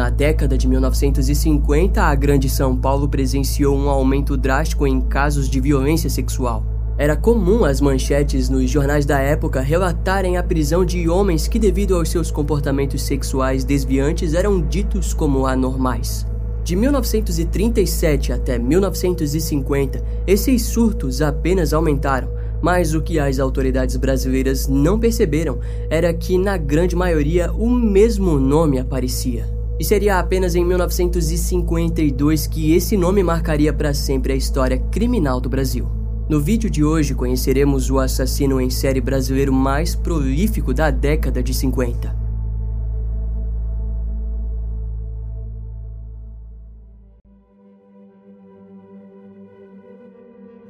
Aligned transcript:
Na 0.00 0.08
década 0.08 0.56
de 0.56 0.66
1950, 0.66 2.02
a 2.02 2.14
Grande 2.14 2.48
São 2.48 2.74
Paulo 2.74 3.06
presenciou 3.06 3.76
um 3.76 3.90
aumento 3.90 4.34
drástico 4.34 4.86
em 4.86 4.98
casos 4.98 5.46
de 5.46 5.60
violência 5.60 6.08
sexual. 6.08 6.64
Era 6.96 7.14
comum 7.14 7.66
as 7.66 7.82
manchetes 7.82 8.48
nos 8.48 8.70
jornais 8.70 9.04
da 9.04 9.18
época 9.18 9.60
relatarem 9.60 10.38
a 10.38 10.42
prisão 10.42 10.86
de 10.86 11.06
homens 11.06 11.46
que, 11.46 11.58
devido 11.58 11.94
aos 11.94 12.08
seus 12.08 12.30
comportamentos 12.30 13.02
sexuais 13.02 13.62
desviantes, 13.62 14.32
eram 14.32 14.58
ditos 14.58 15.12
como 15.12 15.44
anormais. 15.44 16.26
De 16.64 16.74
1937 16.76 18.32
até 18.32 18.58
1950, 18.58 20.02
esses 20.26 20.62
surtos 20.62 21.20
apenas 21.20 21.74
aumentaram, 21.74 22.30
mas 22.62 22.94
o 22.94 23.02
que 23.02 23.18
as 23.18 23.38
autoridades 23.38 23.96
brasileiras 23.96 24.66
não 24.66 24.98
perceberam 24.98 25.58
era 25.90 26.10
que, 26.14 26.38
na 26.38 26.56
grande 26.56 26.96
maioria, 26.96 27.52
o 27.52 27.68
mesmo 27.68 28.40
nome 28.40 28.78
aparecia. 28.78 29.59
E 29.80 29.84
seria 29.84 30.18
apenas 30.18 30.54
em 30.54 30.62
1952 30.62 32.46
que 32.46 32.74
esse 32.74 32.98
nome 32.98 33.22
marcaria 33.22 33.72
para 33.72 33.94
sempre 33.94 34.34
a 34.34 34.36
história 34.36 34.76
criminal 34.76 35.40
do 35.40 35.48
Brasil. 35.48 35.88
No 36.28 36.38
vídeo 36.38 36.68
de 36.68 36.84
hoje 36.84 37.14
conheceremos 37.14 37.90
o 37.90 37.98
assassino 37.98 38.60
em 38.60 38.68
série 38.68 39.00
brasileiro 39.00 39.54
mais 39.54 39.94
prolífico 39.94 40.74
da 40.74 40.90
década 40.90 41.42
de 41.42 41.54
50. 41.54 42.14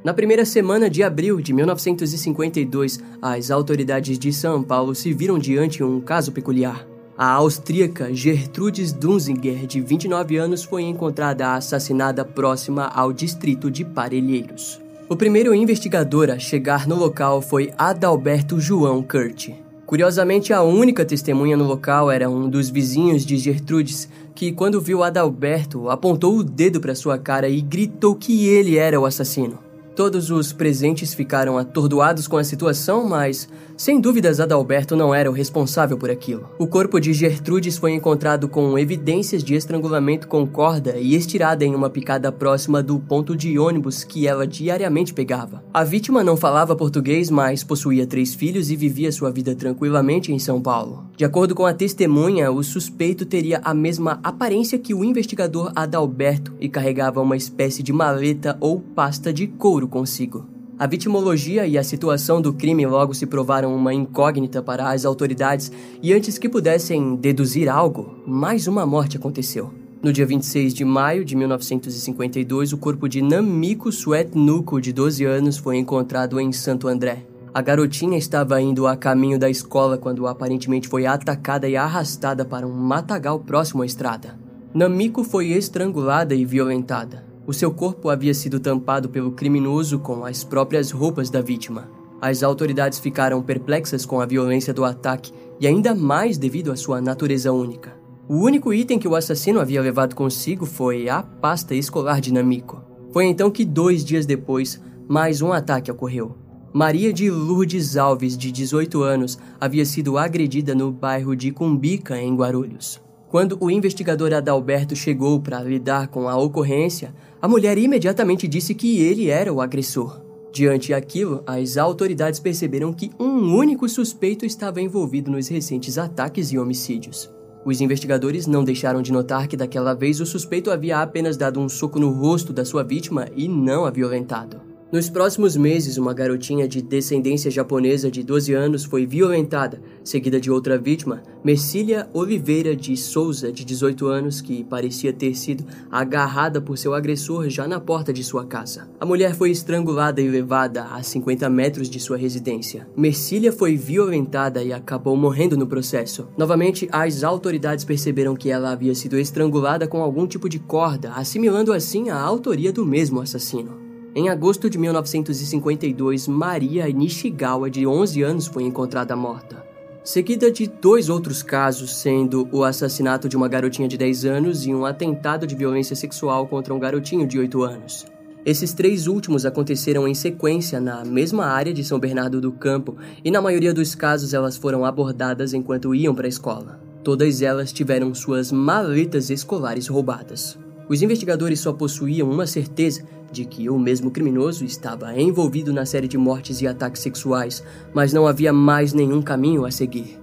Na 0.05 0.13
primeira 0.13 0.45
semana 0.45 0.89
de 0.89 1.03
abril 1.03 1.41
de 1.41 1.51
1952, 1.51 3.01
as 3.21 3.51
autoridades 3.51 4.17
de 4.17 4.31
São 4.31 4.63
Paulo 4.63 4.95
se 4.95 5.11
viram 5.13 5.37
diante 5.37 5.79
de 5.79 5.83
um 5.83 5.99
caso 5.99 6.31
peculiar. 6.31 6.90
A 7.17 7.33
austríaca 7.33 8.13
Gertrudes 8.13 8.93
Dunzinger, 8.93 9.67
de 9.67 9.81
29 9.81 10.37
anos, 10.37 10.63
foi 10.63 10.83
encontrada 10.83 11.53
assassinada 11.53 12.23
próxima 12.23 12.87
ao 12.87 13.11
distrito 13.11 13.69
de 13.69 13.83
Parelheiros. 13.83 14.79
O 15.09 15.15
primeiro 15.15 15.53
investigador 15.53 16.29
a 16.29 16.39
chegar 16.39 16.87
no 16.87 16.95
local 16.95 17.41
foi 17.41 17.71
Adalberto 17.77 18.59
João 18.59 19.03
Kurt. 19.03 19.49
Curiosamente, 19.85 20.53
a 20.53 20.61
única 20.63 21.03
testemunha 21.03 21.57
no 21.57 21.67
local 21.67 22.09
era 22.09 22.29
um 22.29 22.49
dos 22.49 22.69
vizinhos 22.69 23.25
de 23.25 23.37
Gertrudes, 23.37 24.07
que, 24.33 24.53
quando 24.53 24.79
viu 24.79 25.03
Adalberto, 25.03 25.89
apontou 25.89 26.37
o 26.37 26.43
dedo 26.43 26.79
para 26.79 26.95
sua 26.95 27.17
cara 27.17 27.49
e 27.49 27.59
gritou 27.59 28.15
que 28.15 28.47
ele 28.47 28.77
era 28.77 28.97
o 28.97 29.05
assassino. 29.05 29.59
Todos 29.93 30.31
os 30.31 30.53
presentes 30.53 31.13
ficaram 31.13 31.57
atordoados 31.57 32.25
com 32.25 32.37
a 32.37 32.43
situação, 32.45 33.05
mas, 33.05 33.49
sem 33.81 33.99
dúvidas, 33.99 34.39
Adalberto 34.39 34.95
não 34.95 35.11
era 35.11 35.27
o 35.27 35.33
responsável 35.33 35.97
por 35.97 36.11
aquilo. 36.11 36.47
O 36.59 36.67
corpo 36.67 36.99
de 36.99 37.13
Gertrudes 37.13 37.79
foi 37.79 37.93
encontrado 37.93 38.47
com 38.47 38.77
evidências 38.77 39.43
de 39.43 39.55
estrangulamento 39.55 40.27
com 40.27 40.45
corda 40.45 40.99
e 40.99 41.15
estirada 41.15 41.65
em 41.65 41.73
uma 41.73 41.89
picada 41.89 42.31
próxima 42.31 42.83
do 42.83 42.99
ponto 42.99 43.35
de 43.35 43.57
ônibus 43.57 44.03
que 44.03 44.27
ela 44.27 44.45
diariamente 44.45 45.15
pegava. 45.15 45.63
A 45.73 45.83
vítima 45.83 46.23
não 46.23 46.37
falava 46.37 46.75
português, 46.75 47.31
mas 47.31 47.63
possuía 47.63 48.05
três 48.05 48.35
filhos 48.35 48.69
e 48.69 48.75
vivia 48.75 49.11
sua 49.11 49.31
vida 49.31 49.55
tranquilamente 49.55 50.31
em 50.31 50.37
São 50.37 50.61
Paulo. 50.61 51.09
De 51.17 51.25
acordo 51.25 51.55
com 51.55 51.65
a 51.65 51.73
testemunha, 51.73 52.51
o 52.51 52.61
suspeito 52.63 53.25
teria 53.25 53.61
a 53.63 53.73
mesma 53.73 54.19
aparência 54.23 54.77
que 54.77 54.93
o 54.93 55.03
investigador 55.03 55.71
Adalberto 55.75 56.53
e 56.59 56.69
carregava 56.69 57.19
uma 57.19 57.35
espécie 57.35 57.81
de 57.81 57.91
maleta 57.91 58.55
ou 58.59 58.79
pasta 58.79 59.33
de 59.33 59.47
couro 59.47 59.87
consigo. 59.87 60.60
A 60.81 60.87
vitimologia 60.87 61.67
e 61.67 61.77
a 61.77 61.83
situação 61.83 62.41
do 62.41 62.51
crime 62.51 62.87
logo 62.87 63.13
se 63.13 63.27
provaram 63.27 63.75
uma 63.75 63.93
incógnita 63.93 64.63
para 64.63 64.89
as 64.89 65.05
autoridades 65.05 65.71
e 66.01 66.11
antes 66.11 66.39
que 66.39 66.49
pudessem 66.49 67.15
deduzir 67.15 67.69
algo, 67.69 68.19
mais 68.25 68.65
uma 68.65 68.83
morte 68.83 69.15
aconteceu. 69.15 69.71
No 70.01 70.11
dia 70.11 70.25
26 70.25 70.73
de 70.73 70.83
maio 70.83 71.23
de 71.23 71.35
1952, 71.35 72.73
o 72.73 72.79
corpo 72.79 73.07
de 73.07 73.21
Namiko 73.21 73.91
Suetnuko, 73.91 74.81
de 74.81 74.91
12 74.91 75.23
anos, 75.23 75.55
foi 75.59 75.77
encontrado 75.77 76.39
em 76.39 76.51
Santo 76.51 76.87
André. 76.87 77.27
A 77.53 77.61
garotinha 77.61 78.17
estava 78.17 78.59
indo 78.59 78.87
a 78.87 78.97
caminho 78.97 79.37
da 79.37 79.51
escola 79.51 79.99
quando 79.99 80.25
aparentemente 80.25 80.87
foi 80.87 81.05
atacada 81.05 81.69
e 81.69 81.77
arrastada 81.77 82.43
para 82.43 82.65
um 82.65 82.73
matagal 82.73 83.39
próximo 83.41 83.83
à 83.83 83.85
estrada. 83.85 84.35
Namiko 84.73 85.23
foi 85.23 85.51
estrangulada 85.51 86.33
e 86.33 86.43
violentada. 86.43 87.29
O 87.45 87.53
seu 87.53 87.71
corpo 87.71 88.09
havia 88.09 88.33
sido 88.33 88.59
tampado 88.59 89.09
pelo 89.09 89.31
criminoso 89.31 89.97
com 89.97 90.23
as 90.23 90.43
próprias 90.43 90.91
roupas 90.91 91.29
da 91.29 91.41
vítima. 91.41 91.89
As 92.21 92.43
autoridades 92.43 92.99
ficaram 92.99 93.41
perplexas 93.41 94.05
com 94.05 94.21
a 94.21 94.27
violência 94.27 94.71
do 94.71 94.85
ataque 94.85 95.33
e 95.59 95.65
ainda 95.65 95.95
mais 95.95 96.37
devido 96.37 96.71
à 96.71 96.75
sua 96.75 97.01
natureza 97.01 97.51
única. 97.51 97.99
O 98.29 98.35
único 98.35 98.71
item 98.71 98.99
que 98.99 99.07
o 99.07 99.15
assassino 99.15 99.59
havia 99.59 99.81
levado 99.81 100.15
consigo 100.15 100.67
foi 100.67 101.09
a 101.09 101.23
pasta 101.23 101.73
escolar 101.73 102.21
de 102.21 102.31
Namiko. 102.31 102.83
Foi 103.11 103.25
então 103.25 103.49
que, 103.49 103.65
dois 103.65 104.05
dias 104.05 104.27
depois, 104.27 104.79
mais 105.07 105.41
um 105.41 105.51
ataque 105.51 105.91
ocorreu. 105.91 106.37
Maria 106.71 107.11
de 107.11 107.29
Lourdes 107.29 107.97
Alves, 107.97 108.37
de 108.37 108.51
18 108.51 109.01
anos, 109.01 109.37
havia 109.59 109.83
sido 109.83 110.17
agredida 110.17 110.73
no 110.73 110.91
bairro 110.91 111.35
de 111.35 111.51
Cumbica, 111.51 112.17
em 112.17 112.33
Guarulhos. 112.35 113.01
Quando 113.31 113.57
o 113.61 113.71
investigador 113.71 114.33
Adalberto 114.33 114.93
chegou 114.93 115.39
para 115.39 115.63
lidar 115.63 116.09
com 116.09 116.27
a 116.27 116.35
ocorrência, 116.35 117.15
a 117.41 117.47
mulher 117.47 117.77
imediatamente 117.77 118.45
disse 118.45 118.75
que 118.75 118.99
ele 118.99 119.29
era 119.29 119.53
o 119.53 119.61
agressor. 119.61 120.21
Diante 120.51 120.93
aquilo, 120.93 121.41
as 121.47 121.77
autoridades 121.77 122.41
perceberam 122.41 122.91
que 122.91 123.09
um 123.17 123.55
único 123.55 123.87
suspeito 123.87 124.45
estava 124.45 124.81
envolvido 124.81 125.31
nos 125.31 125.47
recentes 125.47 125.97
ataques 125.97 126.51
e 126.51 126.59
homicídios. 126.59 127.31
Os 127.63 127.79
investigadores 127.79 128.47
não 128.47 128.65
deixaram 128.65 129.01
de 129.01 129.13
notar 129.13 129.47
que 129.47 129.55
daquela 129.55 129.93
vez 129.93 130.19
o 130.19 130.25
suspeito 130.25 130.69
havia 130.69 130.99
apenas 131.01 131.37
dado 131.37 131.57
um 131.57 131.69
soco 131.69 131.97
no 131.97 132.11
rosto 132.11 132.51
da 132.51 132.65
sua 132.65 132.83
vítima 132.83 133.29
e 133.33 133.47
não 133.47 133.85
a 133.85 133.89
violentado. 133.89 134.70
Nos 134.91 135.09
próximos 135.09 135.55
meses, 135.55 135.97
uma 135.97 136.13
garotinha 136.13 136.67
de 136.67 136.81
descendência 136.81 137.49
japonesa 137.49 138.11
de 138.11 138.21
12 138.23 138.53
anos 138.53 138.83
foi 138.83 139.05
violentada, 139.05 139.81
seguida 140.03 140.37
de 140.37 140.51
outra 140.51 140.77
vítima, 140.77 141.23
Mercília 141.41 142.09
Oliveira 142.13 142.75
de 142.75 142.97
Souza, 142.97 143.53
de 143.53 143.63
18 143.63 144.05
anos, 144.07 144.41
que 144.41 144.65
parecia 144.65 145.13
ter 145.13 145.33
sido 145.33 145.63
agarrada 145.89 146.59
por 146.59 146.77
seu 146.77 146.93
agressor 146.93 147.47
já 147.47 147.69
na 147.69 147.79
porta 147.79 148.11
de 148.11 148.21
sua 148.21 148.45
casa. 148.45 148.89
A 148.99 149.05
mulher 149.05 149.33
foi 149.33 149.51
estrangulada 149.51 150.19
e 150.19 150.27
levada 150.27 150.83
a 150.83 151.01
50 151.01 151.49
metros 151.49 151.89
de 151.89 151.97
sua 151.97 152.17
residência. 152.17 152.85
Mercília 152.93 153.53
foi 153.53 153.77
violentada 153.77 154.61
e 154.61 154.73
acabou 154.73 155.15
morrendo 155.15 155.55
no 155.55 155.67
processo. 155.67 156.27
Novamente, 156.37 156.89
as 156.91 157.23
autoridades 157.23 157.85
perceberam 157.85 158.35
que 158.35 158.49
ela 158.49 158.73
havia 158.73 158.93
sido 158.93 159.17
estrangulada 159.17 159.87
com 159.87 160.01
algum 160.01 160.27
tipo 160.27 160.49
de 160.49 160.59
corda, 160.59 161.13
assimilando 161.13 161.71
assim 161.71 162.09
a 162.09 162.19
autoria 162.19 162.73
do 162.73 162.85
mesmo 162.85 163.21
assassino. 163.21 163.90
Em 164.13 164.27
agosto 164.27 164.69
de 164.69 164.77
1952, 164.77 166.27
Maria 166.27 166.85
Nishigawa, 166.91 167.69
de 167.69 167.87
11 167.87 168.21
anos, 168.21 168.45
foi 168.45 168.63
encontrada 168.63 169.15
morta. 169.15 169.63
Seguida 170.03 170.51
de 170.51 170.67
dois 170.67 171.07
outros 171.07 171.41
casos, 171.41 171.95
sendo 171.95 172.45
o 172.51 172.65
assassinato 172.65 173.29
de 173.29 173.37
uma 173.37 173.47
garotinha 173.47 173.87
de 173.87 173.97
10 173.97 174.25
anos 174.25 174.65
e 174.65 174.73
um 174.73 174.85
atentado 174.85 175.47
de 175.47 175.55
violência 175.55 175.95
sexual 175.95 176.45
contra 176.45 176.73
um 176.73 176.79
garotinho 176.79 177.25
de 177.25 177.39
8 177.39 177.63
anos. 177.63 178.05
Esses 178.45 178.73
três 178.73 179.07
últimos 179.07 179.45
aconteceram 179.45 180.05
em 180.05 180.13
sequência 180.13 180.81
na 180.81 181.05
mesma 181.05 181.45
área 181.45 181.73
de 181.73 181.81
São 181.81 181.97
Bernardo 181.97 182.41
do 182.41 182.51
Campo 182.51 182.97
e, 183.23 183.31
na 183.31 183.41
maioria 183.41 183.73
dos 183.73 183.95
casos, 183.95 184.33
elas 184.33 184.57
foram 184.57 184.83
abordadas 184.83 185.53
enquanto 185.53 185.95
iam 185.95 186.13
para 186.13 186.25
a 186.25 186.29
escola. 186.29 186.81
Todas 187.01 187.41
elas 187.41 187.71
tiveram 187.71 188.13
suas 188.13 188.51
maletas 188.51 189.29
escolares 189.29 189.87
roubadas. 189.87 190.59
Os 190.89 191.01
investigadores 191.01 191.61
só 191.61 191.71
possuíam 191.71 192.29
uma 192.29 192.45
certeza 192.45 193.03
de 193.31 193.45
que 193.45 193.69
o 193.69 193.79
mesmo 193.79 194.11
criminoso 194.11 194.65
estava 194.65 195.19
envolvido 195.19 195.71
na 195.71 195.85
série 195.85 196.07
de 196.07 196.17
mortes 196.17 196.61
e 196.61 196.67
ataques 196.67 197.01
sexuais, 197.01 197.63
mas 197.93 198.11
não 198.11 198.27
havia 198.27 198.51
mais 198.51 198.93
nenhum 198.93 199.21
caminho 199.21 199.65
a 199.65 199.71
seguir. 199.71 200.19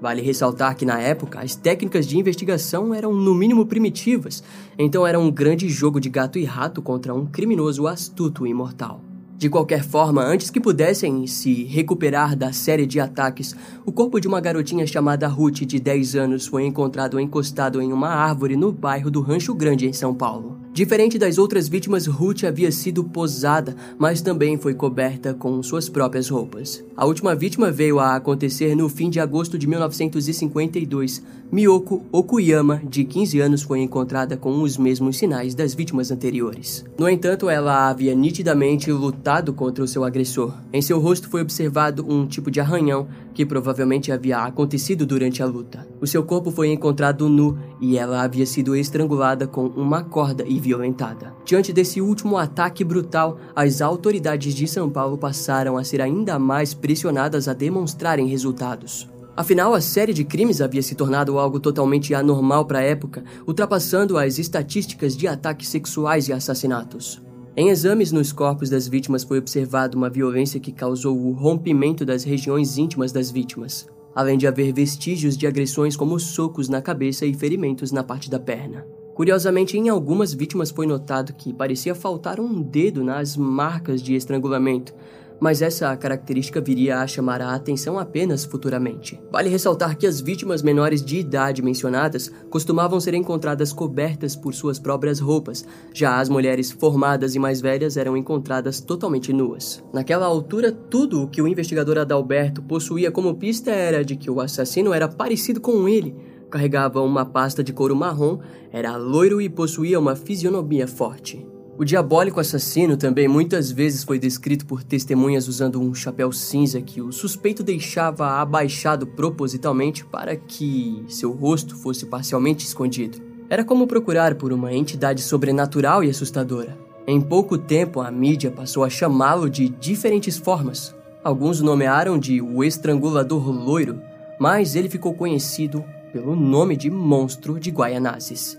Vale 0.00 0.20
ressaltar 0.22 0.76
que 0.76 0.84
na 0.84 1.00
época 1.00 1.40
as 1.40 1.54
técnicas 1.54 2.06
de 2.06 2.18
investigação 2.18 2.92
eram 2.92 3.14
no 3.14 3.34
mínimo 3.34 3.66
primitivas, 3.66 4.42
então 4.78 5.06
era 5.06 5.18
um 5.18 5.30
grande 5.30 5.68
jogo 5.68 6.00
de 6.00 6.08
gato 6.08 6.38
e 6.38 6.44
rato 6.44 6.82
contra 6.82 7.14
um 7.14 7.26
criminoso 7.26 7.86
astuto 7.86 8.46
e 8.46 8.52
mortal. 8.52 9.00
De 9.38 9.50
qualquer 9.50 9.84
forma, 9.84 10.22
antes 10.22 10.48
que 10.48 10.58
pudessem 10.58 11.26
se 11.26 11.64
recuperar 11.64 12.34
da 12.34 12.54
série 12.54 12.86
de 12.86 12.98
ataques, 12.98 13.54
o 13.84 13.92
corpo 13.92 14.18
de 14.18 14.26
uma 14.26 14.40
garotinha 14.40 14.86
chamada 14.86 15.28
Ruth, 15.28 15.60
de 15.60 15.78
10 15.78 16.16
anos, 16.16 16.46
foi 16.46 16.64
encontrado 16.64 17.20
encostado 17.20 17.82
em 17.82 17.92
uma 17.92 18.08
árvore 18.08 18.56
no 18.56 18.72
bairro 18.72 19.10
do 19.10 19.20
Rancho 19.20 19.54
Grande, 19.54 19.86
em 19.86 19.92
São 19.92 20.14
Paulo. 20.14 20.65
Diferente 20.76 21.16
das 21.16 21.38
outras 21.38 21.68
vítimas, 21.68 22.06
Ruth 22.06 22.44
havia 22.44 22.70
sido 22.70 23.02
posada, 23.02 23.74
mas 23.96 24.20
também 24.20 24.58
foi 24.58 24.74
coberta 24.74 25.32
com 25.32 25.62
suas 25.62 25.88
próprias 25.88 26.28
roupas. 26.28 26.84
A 26.94 27.06
última 27.06 27.34
vítima 27.34 27.70
veio 27.70 27.98
a 27.98 28.14
acontecer 28.14 28.76
no 28.76 28.86
fim 28.86 29.08
de 29.08 29.18
agosto 29.18 29.58
de 29.58 29.66
1952. 29.66 31.22
Miyoko 31.50 32.04
Okuyama, 32.12 32.82
de 32.86 33.04
15 33.04 33.40
anos, 33.40 33.62
foi 33.62 33.80
encontrada 33.80 34.36
com 34.36 34.60
os 34.60 34.76
mesmos 34.76 35.16
sinais 35.16 35.54
das 35.54 35.72
vítimas 35.72 36.10
anteriores. 36.10 36.84
No 36.98 37.08
entanto, 37.08 37.48
ela 37.48 37.88
havia 37.88 38.14
nitidamente 38.14 38.92
lutado 38.92 39.54
contra 39.54 39.82
o 39.82 39.88
seu 39.88 40.04
agressor. 40.04 40.52
Em 40.74 40.82
seu 40.82 41.00
rosto 41.00 41.30
foi 41.30 41.40
observado 41.40 42.04
um 42.06 42.26
tipo 42.26 42.50
de 42.50 42.60
arranhão 42.60 43.08
que 43.32 43.46
provavelmente 43.46 44.12
havia 44.12 44.40
acontecido 44.40 45.06
durante 45.06 45.42
a 45.42 45.46
luta. 45.46 45.86
O 46.00 46.06
seu 46.06 46.22
corpo 46.22 46.50
foi 46.50 46.70
encontrado 46.72 47.28
nu 47.28 47.58
e 47.80 47.96
ela 47.96 48.22
havia 48.22 48.44
sido 48.44 48.76
estrangulada 48.76 49.46
com 49.46 49.66
uma 49.66 50.02
corda 50.02 50.44
e 50.46 50.60
violentada. 50.60 51.34
Diante 51.44 51.72
desse 51.72 52.00
último 52.02 52.36
ataque 52.36 52.84
brutal, 52.84 53.38
as 53.54 53.80
autoridades 53.80 54.54
de 54.54 54.68
São 54.68 54.90
Paulo 54.90 55.16
passaram 55.16 55.76
a 55.76 55.84
ser 55.84 56.02
ainda 56.02 56.38
mais 56.38 56.74
pressionadas 56.74 57.48
a 57.48 57.54
demonstrarem 57.54 58.26
resultados. 58.26 59.08
Afinal, 59.34 59.74
a 59.74 59.80
série 59.80 60.14
de 60.14 60.24
crimes 60.24 60.60
havia 60.60 60.82
se 60.82 60.94
tornado 60.94 61.38
algo 61.38 61.60
totalmente 61.60 62.14
anormal 62.14 62.64
para 62.64 62.78
a 62.78 62.82
época, 62.82 63.22
ultrapassando 63.46 64.16
as 64.18 64.38
estatísticas 64.38 65.16
de 65.16 65.26
ataques 65.26 65.68
sexuais 65.68 66.28
e 66.28 66.32
assassinatos. 66.32 67.22
Em 67.54 67.70
exames 67.70 68.12
nos 68.12 68.32
corpos 68.32 68.68
das 68.68 68.86
vítimas 68.86 69.24
foi 69.24 69.38
observada 69.38 69.96
uma 69.96 70.10
violência 70.10 70.60
que 70.60 70.72
causou 70.72 71.18
o 71.18 71.32
rompimento 71.32 72.04
das 72.04 72.22
regiões 72.22 72.76
íntimas 72.76 73.12
das 73.12 73.30
vítimas, 73.30 73.86
além 74.16 74.38
de 74.38 74.46
haver 74.46 74.72
vestígios 74.72 75.36
de 75.36 75.46
agressões 75.46 75.94
como 75.94 76.18
socos 76.18 76.70
na 76.70 76.80
cabeça 76.80 77.26
e 77.26 77.34
ferimentos 77.34 77.92
na 77.92 78.02
parte 78.02 78.30
da 78.30 78.40
perna. 78.40 78.86
Curiosamente, 79.14 79.76
em 79.76 79.90
algumas 79.90 80.32
vítimas 80.32 80.70
foi 80.70 80.86
notado 80.86 81.34
que 81.34 81.52
parecia 81.52 81.94
faltar 81.94 82.40
um 82.40 82.62
dedo 82.62 83.04
nas 83.04 83.36
marcas 83.36 84.00
de 84.00 84.14
estrangulamento, 84.14 84.94
mas 85.40 85.62
essa 85.62 85.96
característica 85.96 86.60
viria 86.60 86.98
a 86.98 87.06
chamar 87.06 87.40
a 87.40 87.54
atenção 87.54 87.98
apenas 87.98 88.44
futuramente. 88.44 89.20
Vale 89.30 89.48
ressaltar 89.48 89.96
que 89.96 90.06
as 90.06 90.20
vítimas 90.20 90.62
menores 90.62 91.04
de 91.04 91.18
idade 91.18 91.62
mencionadas 91.62 92.30
costumavam 92.50 93.00
ser 93.00 93.14
encontradas 93.14 93.72
cobertas 93.72 94.34
por 94.34 94.54
suas 94.54 94.78
próprias 94.78 95.20
roupas, 95.20 95.64
já 95.92 96.18
as 96.20 96.28
mulheres 96.28 96.70
formadas 96.70 97.34
e 97.34 97.38
mais 97.38 97.60
velhas 97.60 97.96
eram 97.96 98.16
encontradas 98.16 98.80
totalmente 98.80 99.32
nuas. 99.32 99.84
Naquela 99.92 100.26
altura, 100.26 100.72
tudo 100.72 101.22
o 101.22 101.28
que 101.28 101.42
o 101.42 101.48
investigador 101.48 101.98
Adalberto 101.98 102.62
possuía 102.62 103.10
como 103.10 103.34
pista 103.34 103.70
era 103.70 104.04
de 104.04 104.16
que 104.16 104.30
o 104.30 104.40
assassino 104.40 104.92
era 104.92 105.08
parecido 105.08 105.60
com 105.60 105.88
ele. 105.88 106.16
Carregava 106.50 107.00
uma 107.02 107.24
pasta 107.24 107.62
de 107.62 107.72
couro 107.72 107.96
marrom, 107.96 108.38
era 108.72 108.96
loiro 108.96 109.40
e 109.40 109.48
possuía 109.48 109.98
uma 109.98 110.14
fisionomia 110.14 110.86
forte. 110.86 111.46
O 111.78 111.84
diabólico 111.84 112.40
assassino 112.40 112.96
também 112.96 113.28
muitas 113.28 113.70
vezes 113.70 114.02
foi 114.02 114.18
descrito 114.18 114.64
por 114.64 114.82
testemunhas 114.82 115.46
usando 115.46 115.78
um 115.78 115.94
chapéu 115.94 116.32
cinza 116.32 116.80
que 116.80 117.02
o 117.02 117.12
suspeito 117.12 117.62
deixava 117.62 118.40
abaixado 118.40 119.06
propositalmente 119.06 120.02
para 120.02 120.34
que 120.34 121.04
seu 121.06 121.32
rosto 121.32 121.76
fosse 121.76 122.06
parcialmente 122.06 122.64
escondido. 122.64 123.18
Era 123.50 123.62
como 123.62 123.86
procurar 123.86 124.36
por 124.36 124.54
uma 124.54 124.72
entidade 124.72 125.20
sobrenatural 125.20 126.02
e 126.02 126.08
assustadora. 126.08 126.78
Em 127.06 127.20
pouco 127.20 127.58
tempo, 127.58 128.00
a 128.00 128.10
mídia 128.10 128.50
passou 128.50 128.82
a 128.82 128.88
chamá-lo 128.88 129.50
de 129.50 129.68
diferentes 129.68 130.38
formas. 130.38 130.94
Alguns 131.22 131.60
o 131.60 131.64
nomearam 131.64 132.18
de 132.18 132.40
o 132.40 132.64
Estrangulador 132.64 133.50
Loiro, 133.50 134.00
mas 134.40 134.76
ele 134.76 134.88
ficou 134.88 135.12
conhecido 135.12 135.84
pelo 136.10 136.34
nome 136.34 136.74
de 136.74 136.90
Monstro 136.90 137.60
de 137.60 137.70
Guaianazes. 137.70 138.56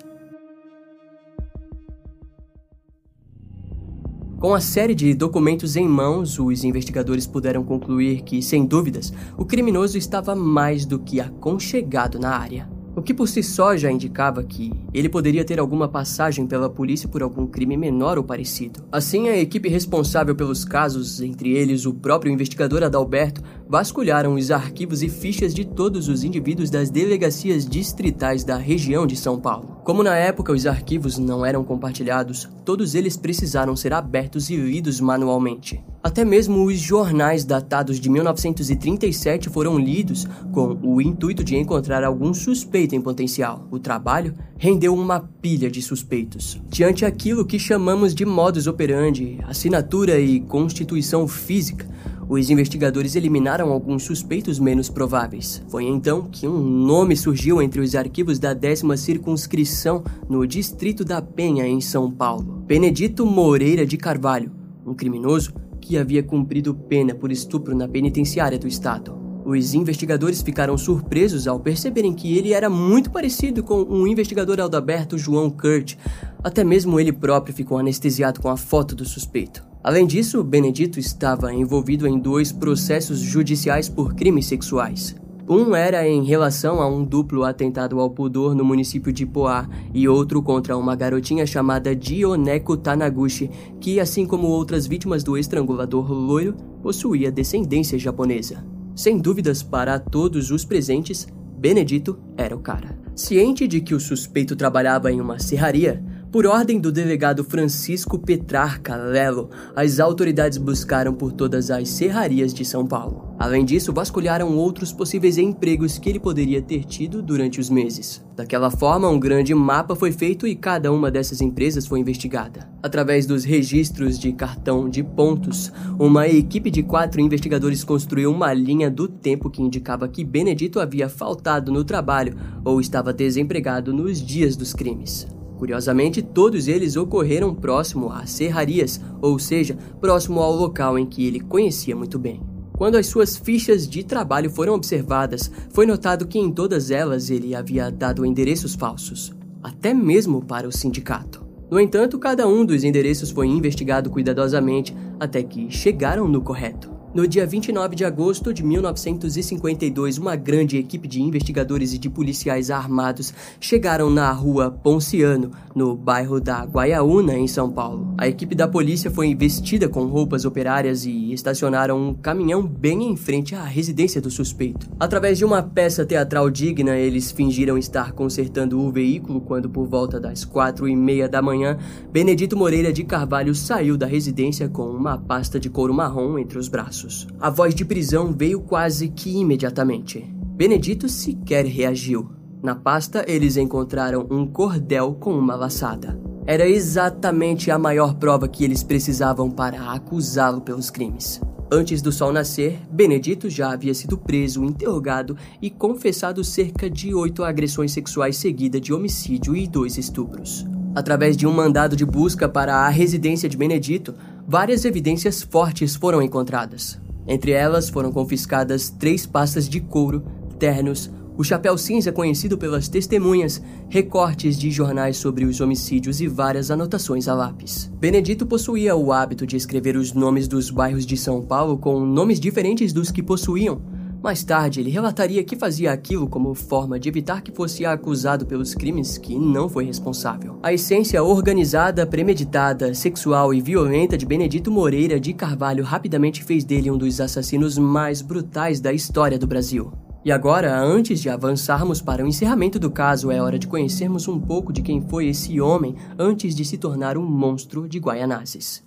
Com 4.40 4.54
a 4.54 4.62
série 4.62 4.94
de 4.94 5.16
documentos 5.16 5.76
em 5.76 5.88
mãos, 5.88 6.38
os 6.38 6.64
investigadores 6.64 7.26
puderam 7.26 7.64
concluir 7.64 8.22
que, 8.22 8.40
sem 8.40 8.68
dúvidas, 8.68 9.12
o 9.36 9.44
criminoso 9.44 9.98
estava 9.98 10.36
mais 10.36 10.86
do 10.86 11.00
que 11.00 11.20
aconchegado 11.20 12.20
na 12.20 12.38
área 12.38 12.70
o 12.98 13.02
que 13.04 13.14
por 13.14 13.30
si 13.30 13.44
só 13.44 13.78
já 13.78 13.92
indicava 13.92 14.44
que 14.44 14.74
ele 14.92 15.08
poderia 15.08 15.46
ter 15.46 15.60
alguma 15.60 15.88
passagem 15.88 16.48
pela 16.48 16.68
polícia 16.68 17.08
por 17.08 17.22
algum 17.22 17.46
crime 17.46 17.78
menor 17.78 18.18
ou 18.18 18.24
parecido. 18.24 18.84
Assim, 18.92 19.30
a 19.30 19.38
equipe 19.38 19.70
responsável 19.70 20.36
pelos 20.36 20.66
casos, 20.66 21.22
entre 21.22 21.52
eles 21.52 21.86
o 21.86 21.94
próprio 21.94 22.34
investigador 22.34 22.82
Adalberto, 22.82 23.44
vasculharam 23.70 24.36
os 24.36 24.50
arquivos 24.50 25.04
e 25.04 25.10
fichas 25.10 25.54
de 25.54 25.66
todos 25.66 26.08
os 26.08 26.24
indivíduos 26.24 26.70
das 26.70 26.90
delegacias 26.90 27.66
distritais 27.66 28.44
da 28.44 28.58
região 28.58 29.06
de 29.06 29.16
São 29.16 29.40
Paulo. 29.40 29.78
Como 29.84 30.04
na 30.04 30.16
época 30.16 30.54
os 30.54 30.66
arquivos 30.66 31.18
não 31.18 31.46
eram 31.46 31.64
compartilhados, 31.64 32.50
todos 32.66 32.96
eles 32.96 33.16
precisaram 33.16 33.76
ser 33.76 33.94
abertos 33.94 34.50
e 34.50 34.56
lidos 34.56 35.00
manualmente. 35.00 35.84
Até 36.04 36.24
mesmo 36.24 36.64
os 36.64 36.78
jornais 36.78 37.44
datados 37.44 38.00
de 38.00 38.10
1937 38.10 39.50
foram 39.50 39.78
lidos 39.78 40.26
com 40.54 40.78
o 40.82 41.02
intuito 41.02 41.44
de 41.44 41.58
encontrar 41.58 42.04
algum 42.04 42.34
suspeito 42.34 42.96
em 42.96 43.02
potencial. 43.02 43.68
O 43.72 43.80
trabalho 43.80 44.34
rendeu 44.58 44.94
uma 44.94 45.20
pilha 45.20 45.70
de 45.70 45.82
suspeitos. 45.82 46.62
Diante 46.70 47.06
aquilo 47.06 47.46
que 47.46 47.60
chamamos 47.60 48.16
de 48.16 48.26
modus 48.26 48.68
operandi, 48.68 49.40
assinatura 49.48 50.20
e 50.20 50.40
constituição 50.40 51.28
física, 51.28 51.86
os 52.30 52.50
investigadores 52.50 53.16
eliminaram 53.16 53.72
alguns 53.72 54.04
suspeitos 54.04 54.60
menos 54.60 54.90
prováveis. 54.90 55.64
Foi 55.70 55.86
então 55.86 56.24
que 56.24 56.48
um 56.48 56.60
nome 56.60 57.16
surgiu 57.16 57.62
entre 57.62 57.80
os 57.80 57.96
arquivos 57.96 58.38
da 58.38 58.54
décima 58.54 58.98
circunscrição 58.98 60.04
no 60.30 60.46
Distrito 60.46 61.06
da 61.06 61.22
Penha, 61.22 61.66
em 61.66 61.80
São 61.80 62.12
Paulo. 62.12 62.64
Benedito 62.66 63.26
Moreira 63.26 63.86
de 63.86 63.98
Carvalho, 63.98 64.52
um 64.86 64.94
criminoso 64.94 65.54
que 65.80 65.98
havia 65.98 66.22
cumprido 66.22 66.74
pena 66.74 67.16
por 67.16 67.32
estupro 67.32 67.76
na 67.76 67.88
penitenciária 67.88 68.60
do 68.60 68.68
estado. 68.68 69.16
Os 69.46 69.74
investigadores 69.74 70.42
ficaram 70.42 70.78
surpresos 70.78 71.48
ao 71.48 71.58
perceberem 71.58 72.14
que 72.14 72.38
ele 72.38 72.52
era 72.52 72.70
muito 72.70 73.10
parecido 73.10 73.64
com 73.64 73.76
o 73.76 74.02
um 74.02 74.06
investigador 74.06 74.60
Aldaberto 74.60 75.18
João 75.18 75.50
Kurt. 75.50 75.96
Até 76.44 76.66
mesmo 76.66 77.00
ele 77.00 77.14
próprio 77.14 77.56
ficou 77.56 77.78
anestesiado 77.78 78.42
com 78.42 78.50
a 78.50 78.58
foto 78.58 78.94
do 78.94 79.06
suspeito. 79.06 79.67
Além 79.88 80.06
disso, 80.06 80.44
Benedito 80.44 81.00
estava 81.00 81.54
envolvido 81.54 82.06
em 82.06 82.20
dois 82.20 82.52
processos 82.52 83.20
judiciais 83.20 83.88
por 83.88 84.14
crimes 84.14 84.46
sexuais. 84.46 85.16
Um 85.48 85.74
era 85.74 86.06
em 86.06 86.26
relação 86.26 86.82
a 86.82 86.90
um 86.90 87.06
duplo 87.06 87.46
atentado 87.46 87.98
ao 88.02 88.10
pudor 88.10 88.54
no 88.54 88.66
município 88.66 89.14
de 89.14 89.26
Poá 89.26 89.66
e 89.94 90.06
outro 90.06 90.44
contra 90.44 90.76
uma 90.76 90.94
garotinha 90.94 91.48
chamada 91.48 91.96
Dioneko 91.96 92.76
Tanaguchi, 92.76 93.50
que, 93.80 93.98
assim 93.98 94.26
como 94.26 94.48
outras 94.48 94.86
vítimas 94.86 95.24
do 95.24 95.38
estrangulador 95.38 96.12
loiro, 96.12 96.58
possuía 96.84 97.32
descendência 97.32 97.98
japonesa. 97.98 98.66
Sem 98.94 99.18
dúvidas 99.18 99.64
para 99.64 99.98
todos 100.00 100.52
os 100.52 100.66
presentes, 100.66 101.30
Benedito 101.58 102.20
era 102.36 102.54
o 102.54 102.60
cara. 102.60 103.00
Ciente 103.16 103.66
de 103.66 103.80
que 103.80 103.96
o 103.96 104.02
suspeito 104.02 104.54
trabalhava 104.54 105.10
em 105.14 105.22
uma 105.22 105.40
serraria, 105.40 106.04
por 106.32 106.46
ordem 106.46 106.80
do 106.80 106.92
delegado 106.92 107.44
Francisco 107.44 108.20
Petrarca 108.20 108.96
Lelo, 108.96 109.50
as 109.76 110.00
autoridades 110.00 110.58
buscaram 110.58 111.14
por 111.14 111.32
todas 111.32 111.72
as 111.72 111.88
serrarias 111.90 112.54
de 112.54 112.66
São 112.66 112.86
Paulo. 112.86 113.36
Além 113.40 113.64
disso, 113.64 113.94
vasculharam 113.94 114.58
outros 114.58 114.92
possíveis 114.92 115.38
empregos 115.38 115.98
que 115.98 116.10
ele 116.10 116.20
poderia 116.20 116.62
ter 116.62 116.84
tido 116.84 117.22
durante 117.22 117.60
os 117.60 117.70
meses. 117.70 118.26
Daquela 118.36 118.70
forma, 118.70 119.08
um 119.08 119.20
grande 119.20 119.54
mapa 119.54 119.96
foi 119.96 120.12
feito 120.12 120.46
e 120.46 120.56
cada 120.56 120.92
uma 120.92 121.10
dessas 121.10 121.40
empresas 121.40 121.88
foi 121.88 122.00
investigada. 122.00 122.70
Através 122.84 123.26
dos 123.26 123.44
registros 123.44 124.20
de 124.20 124.34
cartão 124.34 124.90
de 124.90 125.04
pontos, 125.04 125.72
uma 125.98 126.28
equipe 126.28 126.70
de 126.70 126.84
quatro 126.84 127.22
investigadores 127.22 127.84
construiu 127.84 128.32
uma 128.32 128.54
linha 128.54 128.92
do 128.92 129.08
tempo 129.08 129.50
que 129.50 129.62
indicava 129.62 130.08
que 130.08 130.26
Benedito 130.26 130.80
havia 130.80 131.08
faltado 131.08 131.72
no 131.72 131.84
trabalho 131.84 132.36
ou 132.66 132.82
estava 132.82 133.14
desempregado 133.14 133.94
nos 133.94 134.20
dias 134.20 134.56
dos 134.56 134.74
crimes. 134.74 135.37
Curiosamente, 135.58 136.22
todos 136.22 136.68
eles 136.68 136.96
ocorreram 136.96 137.54
próximo 137.54 138.12
às 138.12 138.30
serrarias, 138.30 139.02
ou 139.22 139.40
seja, 139.40 139.78
próximo 140.00 140.40
ao 140.40 140.56
local 140.56 141.00
em 141.00 141.06
que 141.06 141.26
ele 141.26 141.40
conhecia 141.40 141.96
muito 141.96 142.20
bem. 142.20 142.42
Quando 142.78 142.96
as 142.96 143.08
suas 143.08 143.36
fichas 143.36 143.88
de 143.88 144.04
trabalho 144.04 144.52
foram 144.52 144.76
observadas, 144.76 145.52
foi 145.72 145.88
notado 145.88 146.28
que 146.28 146.38
em 146.38 146.52
todas 146.52 146.92
elas 146.92 147.32
ele 147.32 147.56
havia 147.56 147.90
dado 147.90 148.24
endereços 148.24 148.76
falsos, 148.76 149.34
até 149.64 149.96
mesmo 149.96 150.46
para 150.46 150.68
o 150.68 150.72
sindicato. 150.72 151.44
No 151.72 151.80
entanto, 151.80 152.20
cada 152.20 152.48
um 152.48 152.64
dos 152.64 152.84
endereços 152.84 153.32
foi 153.32 153.48
investigado 153.48 154.12
cuidadosamente 154.12 154.96
até 155.20 155.42
que 155.42 155.72
chegaram 155.72 156.28
no 156.28 156.42
correto. 156.42 156.97
No 157.18 157.28
dia 157.28 157.48
29 157.48 157.96
de 157.96 158.06
agosto 158.06 158.54
de 158.54 158.64
1952, 158.64 160.20
uma 160.20 160.36
grande 160.36 160.78
equipe 160.78 161.08
de 161.08 161.20
investigadores 161.20 161.92
e 161.92 161.98
de 161.98 162.12
policiais 162.12 162.70
armados 162.70 163.34
chegaram 163.60 164.12
na 164.12 164.32
rua 164.32 164.70
Ponciano, 164.70 165.50
no 165.74 165.96
bairro 165.96 166.40
da 166.40 166.64
Guaiaúna, 166.64 167.36
em 167.36 167.48
São 167.48 167.72
Paulo. 167.72 168.14
A 168.20 168.28
equipe 168.28 168.54
da 168.54 168.68
polícia 168.68 169.10
foi 169.10 169.26
investida 169.26 169.90
com 169.90 170.06
roupas 170.06 170.46
operárias 170.46 171.06
e 171.06 171.34
estacionaram 171.34 172.10
um 172.10 172.14
caminhão 172.14 172.62
bem 172.62 173.10
em 173.10 173.16
frente 173.16 173.56
à 173.56 173.64
residência 173.64 174.22
do 174.22 174.30
suspeito. 174.30 174.88
Através 175.00 175.40
de 175.40 175.46
uma 175.46 175.64
peça 175.64 176.06
teatral 176.06 176.52
digna, 176.52 176.96
eles 176.98 177.32
fingiram 177.32 177.80
estar 177.80 178.12
consertando 178.12 178.80
o 178.80 178.92
veículo 178.92 179.42
quando, 179.42 179.68
por 179.68 179.88
volta 179.88 180.20
das 180.20 180.46
quatro 180.46 180.88
e 180.88 180.96
meia 180.96 181.28
da 181.28 181.42
manhã, 181.42 181.80
Benedito 182.12 182.56
Moreira 182.56 182.94
de 182.94 183.04
Carvalho 183.04 183.56
saiu 183.56 183.98
da 183.98 184.06
residência 184.06 184.70
com 184.70 184.84
uma 184.84 185.18
pasta 185.18 185.60
de 185.60 185.68
couro 185.68 185.96
marrom 185.96 186.38
entre 186.38 186.60
os 186.60 186.68
braços 186.68 187.07
passos. 187.08 187.28
A 187.40 187.50
voz 187.50 187.74
de 187.74 187.86
prisão 187.86 188.34
veio 188.34 188.60
quase 188.60 189.08
que 189.08 189.38
imediatamente. 189.38 190.22
Benedito 190.56 191.08
sequer 191.08 191.66
reagiu. 191.66 192.30
Na 192.62 192.76
pasta, 192.76 193.24
eles 193.28 193.56
encontraram 193.56 194.28
um 194.30 194.46
cordel 194.46 195.14
com 195.14 195.32
uma 195.32 195.56
laçada. 195.56 196.20
Era 196.46 196.68
exatamente 196.68 197.70
a 197.72 197.78
maior 197.78 198.16
prova 198.16 198.48
que 198.48 198.64
eles 198.64 198.84
precisavam 198.84 199.50
para 199.50 199.92
acusá-lo 199.92 200.62
pelos 200.62 200.90
crimes. 200.90 201.42
Antes 201.72 202.02
do 202.02 202.12
sol 202.12 202.32
nascer, 202.32 202.80
Benedito 202.90 203.50
já 203.50 203.74
havia 203.74 203.94
sido 203.94 204.18
preso, 204.18 204.64
interrogado 204.64 205.36
e 205.62 205.70
confessado 205.70 206.44
cerca 206.44 206.90
de 206.90 207.14
oito 207.14 207.44
agressões 207.44 207.92
sexuais 207.92 208.38
seguidas 208.38 208.80
de 208.80 208.94
homicídio 208.94 209.56
e 209.56 209.68
dois 209.68 209.98
estupros. 209.98 210.66
Através 210.96 211.36
de 211.36 211.46
um 211.46 211.52
mandado 211.52 211.96
de 211.96 212.06
busca 212.06 212.48
para 212.48 212.74
a 212.74 212.90
residência 212.90 213.50
de 213.50 213.58
Benedito, 213.58 214.16
várias 214.48 214.86
evidências 214.86 215.44
fortes 215.44 215.98
foram 215.98 216.22
encontradas. 216.22 216.98
Entre 217.28 217.52
elas 217.52 217.90
foram 217.90 218.14
confiscadas 218.14 218.90
três 218.90 219.26
pastas 219.26 219.68
de 219.68 219.82
couro, 219.82 220.24
ternos, 220.58 221.12
o 221.38 221.44
chapéu 221.44 221.78
cinza 221.78 222.14
conhecido 222.14 222.58
pelas 222.58 222.88
testemunhas, 222.88 223.62
recortes 223.90 224.58
de 224.58 224.72
jornais 224.72 225.18
sobre 225.18 225.44
os 225.44 225.60
homicídios 225.60 226.22
e 226.22 226.28
várias 226.28 226.72
anotações 226.72 227.28
a 227.28 227.34
lápis. 227.36 227.92
Benedito 228.00 228.46
possuía 228.46 228.96
o 228.96 229.12
hábito 229.12 229.46
de 229.46 229.58
escrever 229.58 229.98
os 229.98 230.14
nomes 230.14 230.48
dos 230.48 230.72
bairros 230.72 231.06
de 231.06 231.18
São 231.18 231.42
Paulo 231.42 231.78
com 231.78 232.00
nomes 232.00 232.40
diferentes 232.40 232.94
dos 232.94 233.12
que 233.12 233.22
possuíam. 233.22 233.82
Mais 234.28 234.44
tarde, 234.44 234.82
ele 234.82 234.90
relataria 234.90 235.42
que 235.42 235.56
fazia 235.56 235.90
aquilo 235.94 236.28
como 236.28 236.54
forma 236.54 237.00
de 237.00 237.08
evitar 237.08 237.42
que 237.42 237.50
fosse 237.50 237.86
acusado 237.86 238.46
pelos 238.46 238.76
crimes 238.76 239.18
que 239.18 239.40
não 239.40 239.70
foi 239.70 239.86
responsável. 239.86 240.60
A 240.62 240.74
essência 240.74 241.24
organizada, 241.24 242.06
premeditada, 242.06 242.94
sexual 242.94 243.54
e 243.54 243.62
violenta 243.62 244.18
de 244.18 244.26
Benedito 244.26 244.70
Moreira 244.70 245.18
de 245.18 245.34
Carvalho 245.34 245.82
rapidamente 245.82 246.44
fez 246.44 246.66
dele 246.66 246.92
um 246.92 246.98
dos 246.98 247.22
assassinos 247.22 247.78
mais 247.78 248.22
brutais 248.22 248.82
da 248.82 248.92
história 248.92 249.40
do 249.40 249.48
Brasil. 249.48 249.94
E 250.26 250.30
agora, 250.30 250.78
antes 250.78 251.22
de 251.22 251.30
avançarmos 251.30 252.02
para 252.02 252.26
o 252.26 252.28
encerramento 252.28 252.78
do 252.78 252.92
caso, 252.92 253.32
é 253.32 253.42
hora 253.42 253.58
de 253.58 253.66
conhecermos 253.66 254.28
um 254.28 254.38
pouco 254.38 254.74
de 254.74 254.82
quem 254.82 255.00
foi 255.00 255.28
esse 255.28 255.62
homem 255.62 255.96
antes 256.20 256.54
de 256.54 256.66
se 256.66 256.78
tornar 256.78 257.18
um 257.18 257.26
monstro 257.26 257.88
de 257.88 257.98
Guaianazes. 257.98 258.86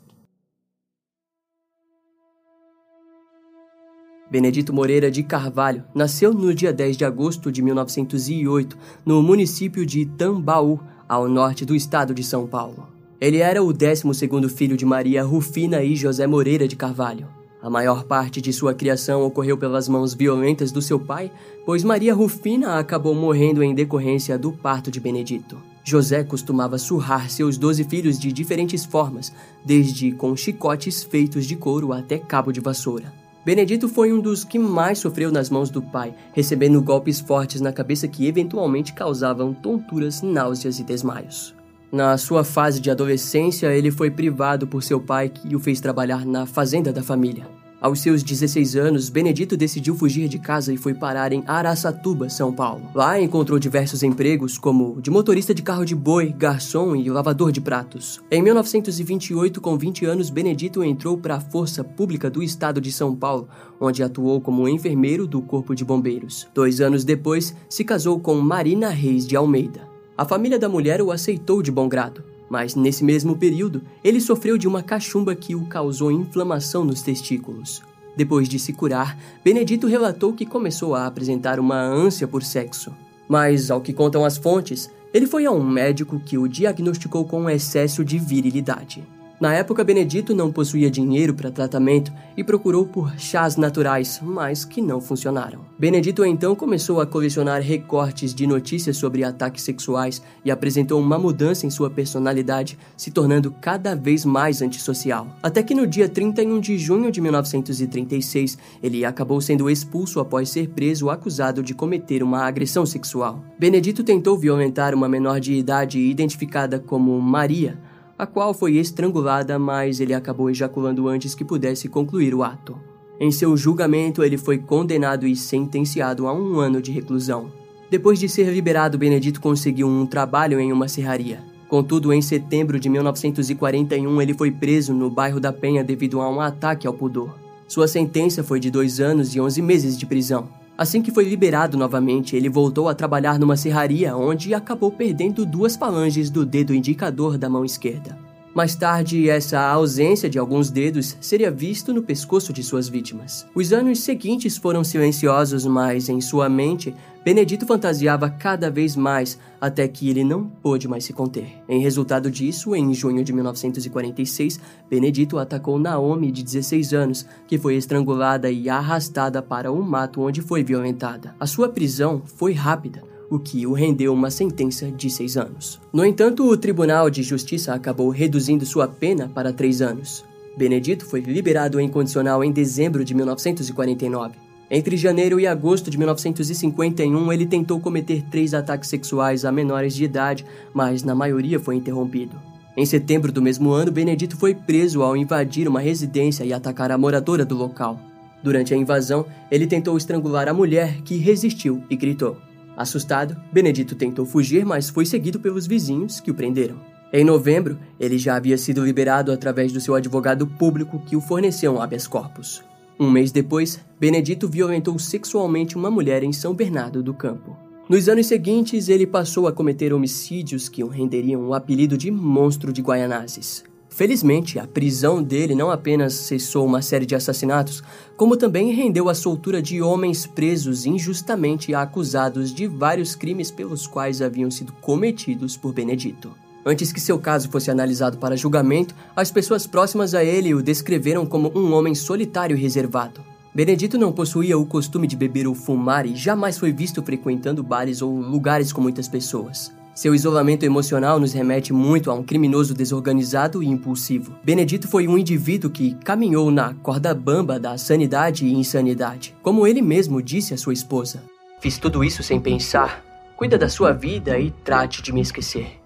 Benedito 4.31 4.73
Moreira 4.73 5.11
de 5.11 5.25
Carvalho 5.25 5.83
nasceu 5.93 6.33
no 6.33 6.55
dia 6.55 6.73
10 6.73 6.97
de 6.97 7.05
agosto 7.05 7.51
de 7.51 7.61
1908, 7.61 8.79
no 9.05 9.21
município 9.21 9.85
de 9.85 10.07
Tambaú, 10.07 10.79
ao 11.09 11.29
norte 11.29 11.65
do 11.65 11.75
estado 11.75 12.15
de 12.15 12.23
São 12.23 12.47
Paulo. 12.47 12.87
Ele 13.21 13.39
era 13.39 13.61
o 13.61 13.75
12º 13.75 14.49
filho 14.49 14.77
de 14.77 14.87
Maria 14.87 15.25
Rufina 15.25 15.83
e 15.83 15.97
José 15.97 16.29
Moreira 16.29 16.69
de 16.69 16.77
Carvalho. 16.77 17.27
A 17.61 17.69
maior 17.69 18.05
parte 18.05 18.41
de 18.41 18.53
sua 18.53 18.73
criação 18.73 19.27
ocorreu 19.27 19.59
pelas 19.59 19.89
mãos 19.89 20.15
violentas 20.15 20.71
do 20.71 20.81
seu 20.81 21.01
pai, 21.01 21.33
pois 21.67 21.83
Maria 21.83 22.15
Rufina 22.15 22.79
acabou 22.79 23.17
morrendo 23.17 23.65
em 23.65 23.75
decorrência 23.75 24.39
do 24.39 24.53
parto 24.53 24.93
de 24.93 25.01
Benedito. 25.01 25.59
José 25.83 26.23
costumava 26.23 26.79
surrar 26.79 27.29
seus 27.29 27.59
doze 27.59 27.83
filhos 27.83 28.17
de 28.17 28.33
diferentes 28.33 28.85
formas, 28.85 29.33
desde 29.65 30.13
com 30.13 30.37
chicotes 30.37 31.03
feitos 31.03 31.47
de 31.47 31.57
couro 31.57 31.93
até 31.93 32.17
cabo 32.17 32.53
de 32.53 32.61
vassoura. 32.61 33.20
Benedito 33.45 33.89
foi 33.89 34.13
um 34.13 34.21
dos 34.21 34.45
que 34.45 34.59
mais 34.59 34.99
sofreu 34.99 35.33
nas 35.33 35.49
mãos 35.49 35.71
do 35.71 35.81
pai, 35.81 36.15
recebendo 36.33 36.83
golpes 36.83 37.21
fortes 37.21 37.61
na 37.61 37.73
cabeça 37.73 38.07
que 38.07 38.27
eventualmente 38.27 38.93
causavam 38.93 39.55
tonturas, 39.55 40.21
náuseas 40.21 40.79
e 40.79 40.85
desmaios. 40.85 41.55
Na 41.91 42.17
sua 42.19 42.45
fase 42.45 42.81
de 42.81 42.91
adolescência, 42.91 43.75
ele 43.75 43.91
foi 43.91 44.11
privado 44.11 44.67
por 44.67 44.83
seu 44.83 45.01
pai 45.01 45.29
que 45.29 45.57
o 45.57 45.59
fez 45.59 45.81
trabalhar 45.81 46.25
na 46.27 46.47
fazenda 46.47 46.93
da 46.93 47.03
família. 47.03 47.60
Aos 47.81 48.01
seus 48.01 48.23
16 48.23 48.77
anos, 48.77 49.09
Benedito 49.09 49.57
decidiu 49.57 49.95
fugir 49.95 50.29
de 50.29 50.39
casa 50.39 50.71
e 50.71 50.77
foi 50.77 50.93
parar 50.93 51.33
em 51.33 51.43
Araçatuba, 51.47 52.29
São 52.29 52.53
Paulo. 52.53 52.83
Lá 52.95 53.19
encontrou 53.19 53.59
diversos 53.59 54.03
empregos, 54.03 54.59
como 54.59 55.01
de 55.01 55.11
motorista 55.11 55.55
de 55.55 55.63
carro 55.63 55.87
de 55.87 55.95
boi, 55.95 56.31
garçom 56.31 56.95
e 56.95 57.09
lavador 57.09 57.51
de 57.51 57.61
pratos. 57.61 58.21
Em 58.31 58.43
1928, 58.43 59.63
com 59.63 59.79
20 59.79 60.05
anos, 60.05 60.29
Benedito 60.29 60.85
entrou 60.85 61.17
para 61.17 61.37
a 61.37 61.41
Força 61.41 61.83
Pública 61.83 62.29
do 62.29 62.43
Estado 62.43 62.83
de 62.83 62.93
São 62.93 63.17
Paulo, 63.17 63.49
onde 63.81 64.03
atuou 64.03 64.43
como 64.43 64.69
enfermeiro 64.69 65.27
do 65.27 65.41
Corpo 65.41 65.75
de 65.75 65.83
Bombeiros. 65.83 66.47
Dois 66.53 66.83
anos 66.83 67.03
depois, 67.03 67.57
se 67.67 67.83
casou 67.83 68.21
com 68.21 68.35
Marina 68.43 68.91
Reis 68.91 69.27
de 69.27 69.37
Almeida. 69.37 69.89
A 70.19 70.27
família 70.27 70.59
da 70.59 70.69
mulher 70.69 71.01
o 71.01 71.11
aceitou 71.11 71.63
de 71.63 71.73
bom 71.73 71.89
grado, 71.89 72.23
mas 72.51 72.75
nesse 72.75 73.05
mesmo 73.05 73.37
período 73.37 73.81
ele 74.03 74.21
sofreu 74.21 74.59
de 74.59 74.67
uma 74.67 74.83
cachumba 74.83 75.37
que 75.37 75.55
o 75.55 75.65
causou 75.67 76.11
inflamação 76.11 76.85
nos 76.85 77.01
testículos. 77.01 77.81
Depois 78.17 78.49
de 78.49 78.59
se 78.59 78.73
curar, 78.73 79.17
Benedito 79.45 79.87
relatou 79.87 80.33
que 80.33 80.45
começou 80.45 80.97
a 80.97 81.07
apresentar 81.07 81.61
uma 81.61 81.81
ânsia 81.81 82.27
por 82.27 82.43
sexo. 82.43 82.93
Mas, 83.29 83.71
ao 83.71 83.81
que 83.81 83.93
contam 83.93 84.25
as 84.25 84.37
fontes, 84.37 84.91
ele 85.15 85.27
foi 85.27 85.47
a 85.47 85.53
um 85.53 85.65
médico 85.65 86.19
que 86.19 86.37
o 86.37 86.49
diagnosticou 86.49 87.25
com 87.25 87.49
excesso 87.49 88.05
de 88.05 88.19
virilidade. 88.19 89.05
Na 89.41 89.55
época, 89.55 89.83
Benedito 89.83 90.35
não 90.35 90.53
possuía 90.53 90.91
dinheiro 90.91 91.33
para 91.33 91.51
tratamento 91.51 92.13
e 92.37 92.45
procurou 92.45 92.85
por 92.85 93.19
chás 93.19 93.57
naturais, 93.57 94.21
mas 94.23 94.67
que 94.67 94.83
não 94.83 95.01
funcionaram. 95.01 95.65
Benedito 95.79 96.23
então 96.27 96.55
começou 96.55 97.01
a 97.01 97.07
colecionar 97.07 97.63
recortes 97.63 98.35
de 98.35 98.47
notícias 98.47 98.99
sobre 98.99 99.25
ataques 99.25 99.65
sexuais 99.65 100.23
e 100.45 100.51
apresentou 100.51 101.01
uma 101.01 101.19
mudança 101.19 101.65
em 101.65 101.71
sua 101.71 101.89
personalidade, 101.89 102.79
se 102.99 103.11
tornando 103.11 103.51
cada 103.51 103.97
vez 103.97 104.27
mais 104.27 104.61
antissocial. 104.61 105.27
Até 105.43 105.63
que 105.63 105.75
no 105.75 105.87
dia 105.87 106.07
31 106.07 106.61
de 106.61 106.77
junho 106.77 107.11
de 107.11 107.23
1936, 107.23 108.59
ele 108.83 109.07
acabou 109.07 109.41
sendo 109.41 109.71
expulso 109.71 110.21
após 110.21 110.51
ser 110.51 110.69
preso 110.69 111.09
acusado 111.09 111.63
de 111.63 111.73
cometer 111.73 112.23
uma 112.23 112.45
agressão 112.45 112.85
sexual. 112.85 113.43
Benedito 113.59 114.05
tentou 114.05 114.37
violentar 114.37 114.95
uma 114.95 115.09
menor 115.09 115.41
de 115.41 115.55
idade 115.55 115.99
identificada 115.99 116.79
como 116.79 117.19
Maria 117.23 117.89
a 118.21 118.27
qual 118.27 118.53
foi 118.53 118.77
estrangulada, 118.77 119.59
mas 119.59 119.99
ele 119.99 120.13
acabou 120.13 120.51
ejaculando 120.51 121.09
antes 121.09 121.35
que 121.35 121.43
pudesse 121.43 121.89
concluir 121.89 122.35
o 122.35 122.43
ato. 122.43 122.77
Em 123.19 123.31
seu 123.31 123.57
julgamento, 123.57 124.23
ele 124.23 124.37
foi 124.37 124.59
condenado 124.59 125.27
e 125.27 125.35
sentenciado 125.35 126.27
a 126.27 126.35
um 126.35 126.59
ano 126.59 126.83
de 126.83 126.93
reclusão. 126.93 127.51
Depois 127.91 128.19
de 128.19 128.29
ser 128.29 128.53
liberado, 128.53 128.99
Benedito 128.99 129.41
conseguiu 129.41 129.89
um 129.89 130.05
trabalho 130.05 130.61
em 130.61 130.71
uma 130.71 130.87
serraria. 130.87 131.43
Contudo, 131.67 132.13
em 132.13 132.21
setembro 132.21 132.79
de 132.79 132.91
1941, 132.91 134.21
ele 134.21 134.35
foi 134.35 134.51
preso 134.51 134.93
no 134.93 135.09
bairro 135.09 135.41
da 135.41 135.51
Penha 135.51 135.83
devido 135.83 136.21
a 136.21 136.29
um 136.29 136.43
ataque 136.43 136.87
ao 136.87 136.93
pudor. 136.93 137.35
Sua 137.67 137.89
sentença 137.89 138.45
foi 138.45 138.61
de 138.61 138.71
dois 138.71 139.01
anos 139.01 139.35
e 139.35 139.41
onze 139.41 139.63
meses 139.63 139.97
de 139.97 140.05
prisão. 140.05 140.47
Assim 140.81 141.03
que 141.03 141.11
foi 141.13 141.25
liberado 141.25 141.77
novamente, 141.77 142.35
ele 142.35 142.49
voltou 142.49 142.89
a 142.89 142.95
trabalhar 142.95 143.39
numa 143.39 143.55
serraria 143.55 144.17
onde 144.17 144.55
acabou 144.55 144.91
perdendo 144.91 145.45
duas 145.45 145.77
falanges 145.77 146.31
do 146.31 146.47
dedo 146.47 146.75
indicador 146.75 147.37
da 147.37 147.51
mão 147.51 147.67
esquerda. 147.67 148.17
Mais 148.55 148.75
tarde, 148.75 149.29
essa 149.29 149.61
ausência 149.61 150.27
de 150.31 150.39
alguns 150.39 150.71
dedos 150.71 151.19
seria 151.21 151.51
visto 151.51 151.93
no 151.93 152.03
pescoço 152.03 152.51
de 152.51 152.63
suas 152.63 152.89
vítimas. 152.89 153.47
Os 153.55 153.75
anos 153.75 154.01
seguintes 154.01 154.57
foram 154.57 154.83
silenciosos, 154.83 155.67
mas 155.67 156.09
em 156.09 156.19
sua 156.19 156.49
mente, 156.49 156.95
Benedito 157.23 157.67
fantasiava 157.67 158.31
cada 158.31 158.71
vez 158.71 158.97
mais 158.97 159.39
até 159.61 159.87
que 159.87 160.09
ele 160.09 160.25
não 160.25 160.45
pôde 160.45 160.89
mais 160.89 161.05
se 161.05 161.13
conter. 161.13 161.53
Em 161.69 161.81
resultado 161.81 162.31
disso, 162.31 162.75
em 162.75 162.95
junho 162.95 163.23
de 163.23 163.31
1946, 163.31 164.59
Benedito 164.89 165.39
atacou 165.39 165.79
Naomi, 165.79 166.33
de 166.33 166.43
16 166.43 166.95
anos, 166.95 167.27
que 167.47 167.59
foi 167.59 167.77
estrangulada 167.77 168.51
e 168.51 168.71
arrastada 168.71 169.43
para 169.43 169.71
um 169.71 169.83
mato 169.83 170.23
onde 170.23 170.41
foi 170.41 170.65
violentada. 170.65 171.35
A 171.39 171.47
sua 171.47 171.69
prisão 171.69 172.23
foi 172.25 172.55
rápida 172.55 173.03
o 173.31 173.39
que 173.39 173.67
o 173.67 173.73
rendeu 173.73 174.13
uma 174.13 174.31
sentença 174.31 174.91
de 174.91 175.09
seis 175.09 175.37
anos. 175.37 175.81
No 175.93 176.05
entanto, 176.05 176.49
o 176.49 176.57
Tribunal 176.57 177.09
de 177.09 177.23
Justiça 177.23 177.73
acabou 177.73 178.09
reduzindo 178.09 178.67
sua 178.67 178.89
pena 178.89 179.31
para 179.33 179.53
três 179.53 179.81
anos. 179.81 180.25
Benedito 180.57 181.07
foi 181.07 181.21
liberado 181.21 181.79
em 181.79 181.89
condicional 181.89 182.43
em 182.43 182.51
dezembro 182.51 183.05
de 183.05 183.15
1949. 183.15 184.50
Entre 184.71 184.97
janeiro 184.97 185.41
e 185.41 185.49
agosto 185.49 185.91
de 185.91 185.99
1951, 185.99 187.33
ele 187.33 187.45
tentou 187.45 187.81
cometer 187.81 188.23
três 188.31 188.55
ataques 188.55 188.89
sexuais 188.89 189.45
a 189.45 189.51
menores 189.51 189.95
de 189.95 190.05
idade, 190.05 190.47
mas 190.73 191.03
na 191.03 191.13
maioria 191.13 191.59
foi 191.59 191.75
interrompido. 191.75 192.37
Em 192.77 192.87
setembro 192.87 193.33
do 193.33 193.43
mesmo 193.43 193.73
ano, 193.73 193.91
Benedito 193.91 194.37
foi 194.37 194.55
preso 194.55 195.03
ao 195.03 195.17
invadir 195.17 195.67
uma 195.67 195.81
residência 195.81 196.45
e 196.45 196.53
atacar 196.53 196.93
a 196.93 196.99
moradora 196.99 197.45
do 197.45 197.57
local. 197.57 197.99
Durante 198.45 198.73
a 198.73 198.77
invasão, 198.77 199.27
ele 199.51 199.67
tentou 199.67 199.97
estrangular 199.97 200.49
a 200.49 200.55
mulher, 200.55 201.03
que 201.03 201.17
resistiu 201.17 201.83
e 201.91 201.97
gritou. 201.97 202.37
Assustado, 202.77 203.37
Benedito 203.53 203.97
tentou 203.97 204.25
fugir, 204.25 204.65
mas 204.65 204.89
foi 204.89 205.05
seguido 205.05 205.41
pelos 205.41 205.67
vizinhos 205.67 206.21
que 206.21 206.31
o 206.31 206.35
prenderam. 206.35 206.77
Em 207.13 207.25
novembro, 207.25 207.77
ele 207.99 208.17
já 208.17 208.37
havia 208.37 208.57
sido 208.57 208.85
liberado 208.85 209.33
através 209.33 209.73
do 209.73 209.81
seu 209.81 209.97
advogado 209.97 210.47
público 210.47 211.03
que 211.05 211.17
o 211.17 211.21
forneceu 211.21 211.75
um 211.75 211.83
habeas 211.83 212.07
corpus. 212.07 212.63
Um 213.01 213.11
mês 213.11 213.33
depois, 213.33 213.81
Benedito 213.99 214.47
violentou 214.47 214.99
sexualmente 214.99 215.75
uma 215.75 215.91
mulher 215.91 216.23
em 216.23 216.35
São 216.35 216.53
Bernardo 216.53 217.03
do 217.03 217.15
Campo. 217.15 217.57
Nos 217.89 218.11
anos 218.11 218.27
seguintes, 218.27 218.91
ele 218.91 219.07
passou 219.07 219.49
a 219.49 219.53
cometer 219.53 219.95
homicídios 219.95 220.69
que 220.69 220.85
o 220.85 220.89
renderiam 220.89 221.49
o 221.49 221.55
apelido 221.55 221.97
de 221.97 222.11
Monstro 222.11 222.71
de 222.75 222.83
Guaianazes. 222.83 223.65
Felizmente, 223.89 224.59
a 224.59 224.67
prisão 224.67 225.23
dele 225.23 225.55
não 225.55 225.71
apenas 225.71 226.13
cessou 226.13 226.67
uma 226.67 226.83
série 226.83 227.07
de 227.07 227.15
assassinatos, 227.15 227.83
como 228.19 228.37
também 228.37 228.71
rendeu 228.71 229.09
a 229.09 229.15
soltura 229.15 229.63
de 229.63 229.81
homens 229.81 230.27
presos 230.27 230.85
injustamente 230.85 231.75
acusados 231.75 232.55
de 232.55 232.67
vários 232.67 233.15
crimes 233.15 233.51
pelos 233.51 233.87
quais 233.87 234.21
haviam 234.21 234.51
sido 234.51 234.75
cometidos 234.75 235.57
por 235.57 235.73
Benedito. 235.73 236.31
Antes 236.65 236.93
que 236.93 237.01
seu 237.01 237.19
caso 237.19 237.49
fosse 237.49 237.71
analisado 237.71 238.19
para 238.19 238.37
julgamento, 238.37 238.95
as 239.17 239.31
pessoas 239.31 239.67
próximas 239.67 240.15
a 240.15 240.23
ele 240.23 240.55
o 240.55 240.63
descreveram 240.63 241.25
como 241.25 241.51
um 241.55 241.73
homem 241.73 241.95
solitário 241.95 242.57
e 242.57 242.61
reservado. 242.61 243.21
Benedito 243.55 243.99
não 243.99 244.13
possuía 244.13 244.57
o 244.57 244.67
costume 244.67 245.07
de 245.07 245.17
beber 245.17 245.47
ou 245.47 245.55
fumar 245.55 246.07
e 246.07 246.15
jamais 246.15 246.57
foi 246.57 246.73
visto 246.73 247.03
frequentando 247.03 247.63
bares 247.63 248.01
ou 248.01 248.21
lugares 248.21 248.73
com 248.73 248.81
muitas 248.81 249.09
pessoas. 249.09 249.73
Seu 249.93 250.15
isolamento 250.15 250.65
emocional 250.65 251.19
nos 251.19 251.33
remete 251.33 251.73
muito 251.73 252.11
a 252.11 252.15
um 252.15 252.23
criminoso 252.23 252.73
desorganizado 252.73 253.63
e 253.63 253.67
impulsivo. 253.67 254.35
Benedito 254.45 254.87
foi 254.87 255.09
um 255.09 255.19
indivíduo 255.19 255.69
que 255.69 255.95
caminhou 255.97 256.51
na 256.51 256.75
corda 256.75 257.13
bamba 257.13 257.59
da 257.59 257.77
sanidade 257.77 258.47
e 258.47 258.55
insanidade, 258.55 259.35
como 259.43 259.67
ele 259.67 259.83
mesmo 259.83 260.23
disse 260.23 260.55
à 260.55 260.57
sua 260.57 260.73
esposa. 260.73 261.23
Fiz 261.61 261.77
tudo 261.77 262.05
isso 262.05 262.23
sem 262.23 262.41
pensar. 262.41 263.05
Cuida 263.37 263.59
da 263.59 263.69
sua 263.69 263.93
vida 263.93 264.39
e 264.39 264.51
trate 264.51 265.03
de 265.03 265.13
me 265.13 265.21
esquecer. 265.21 265.80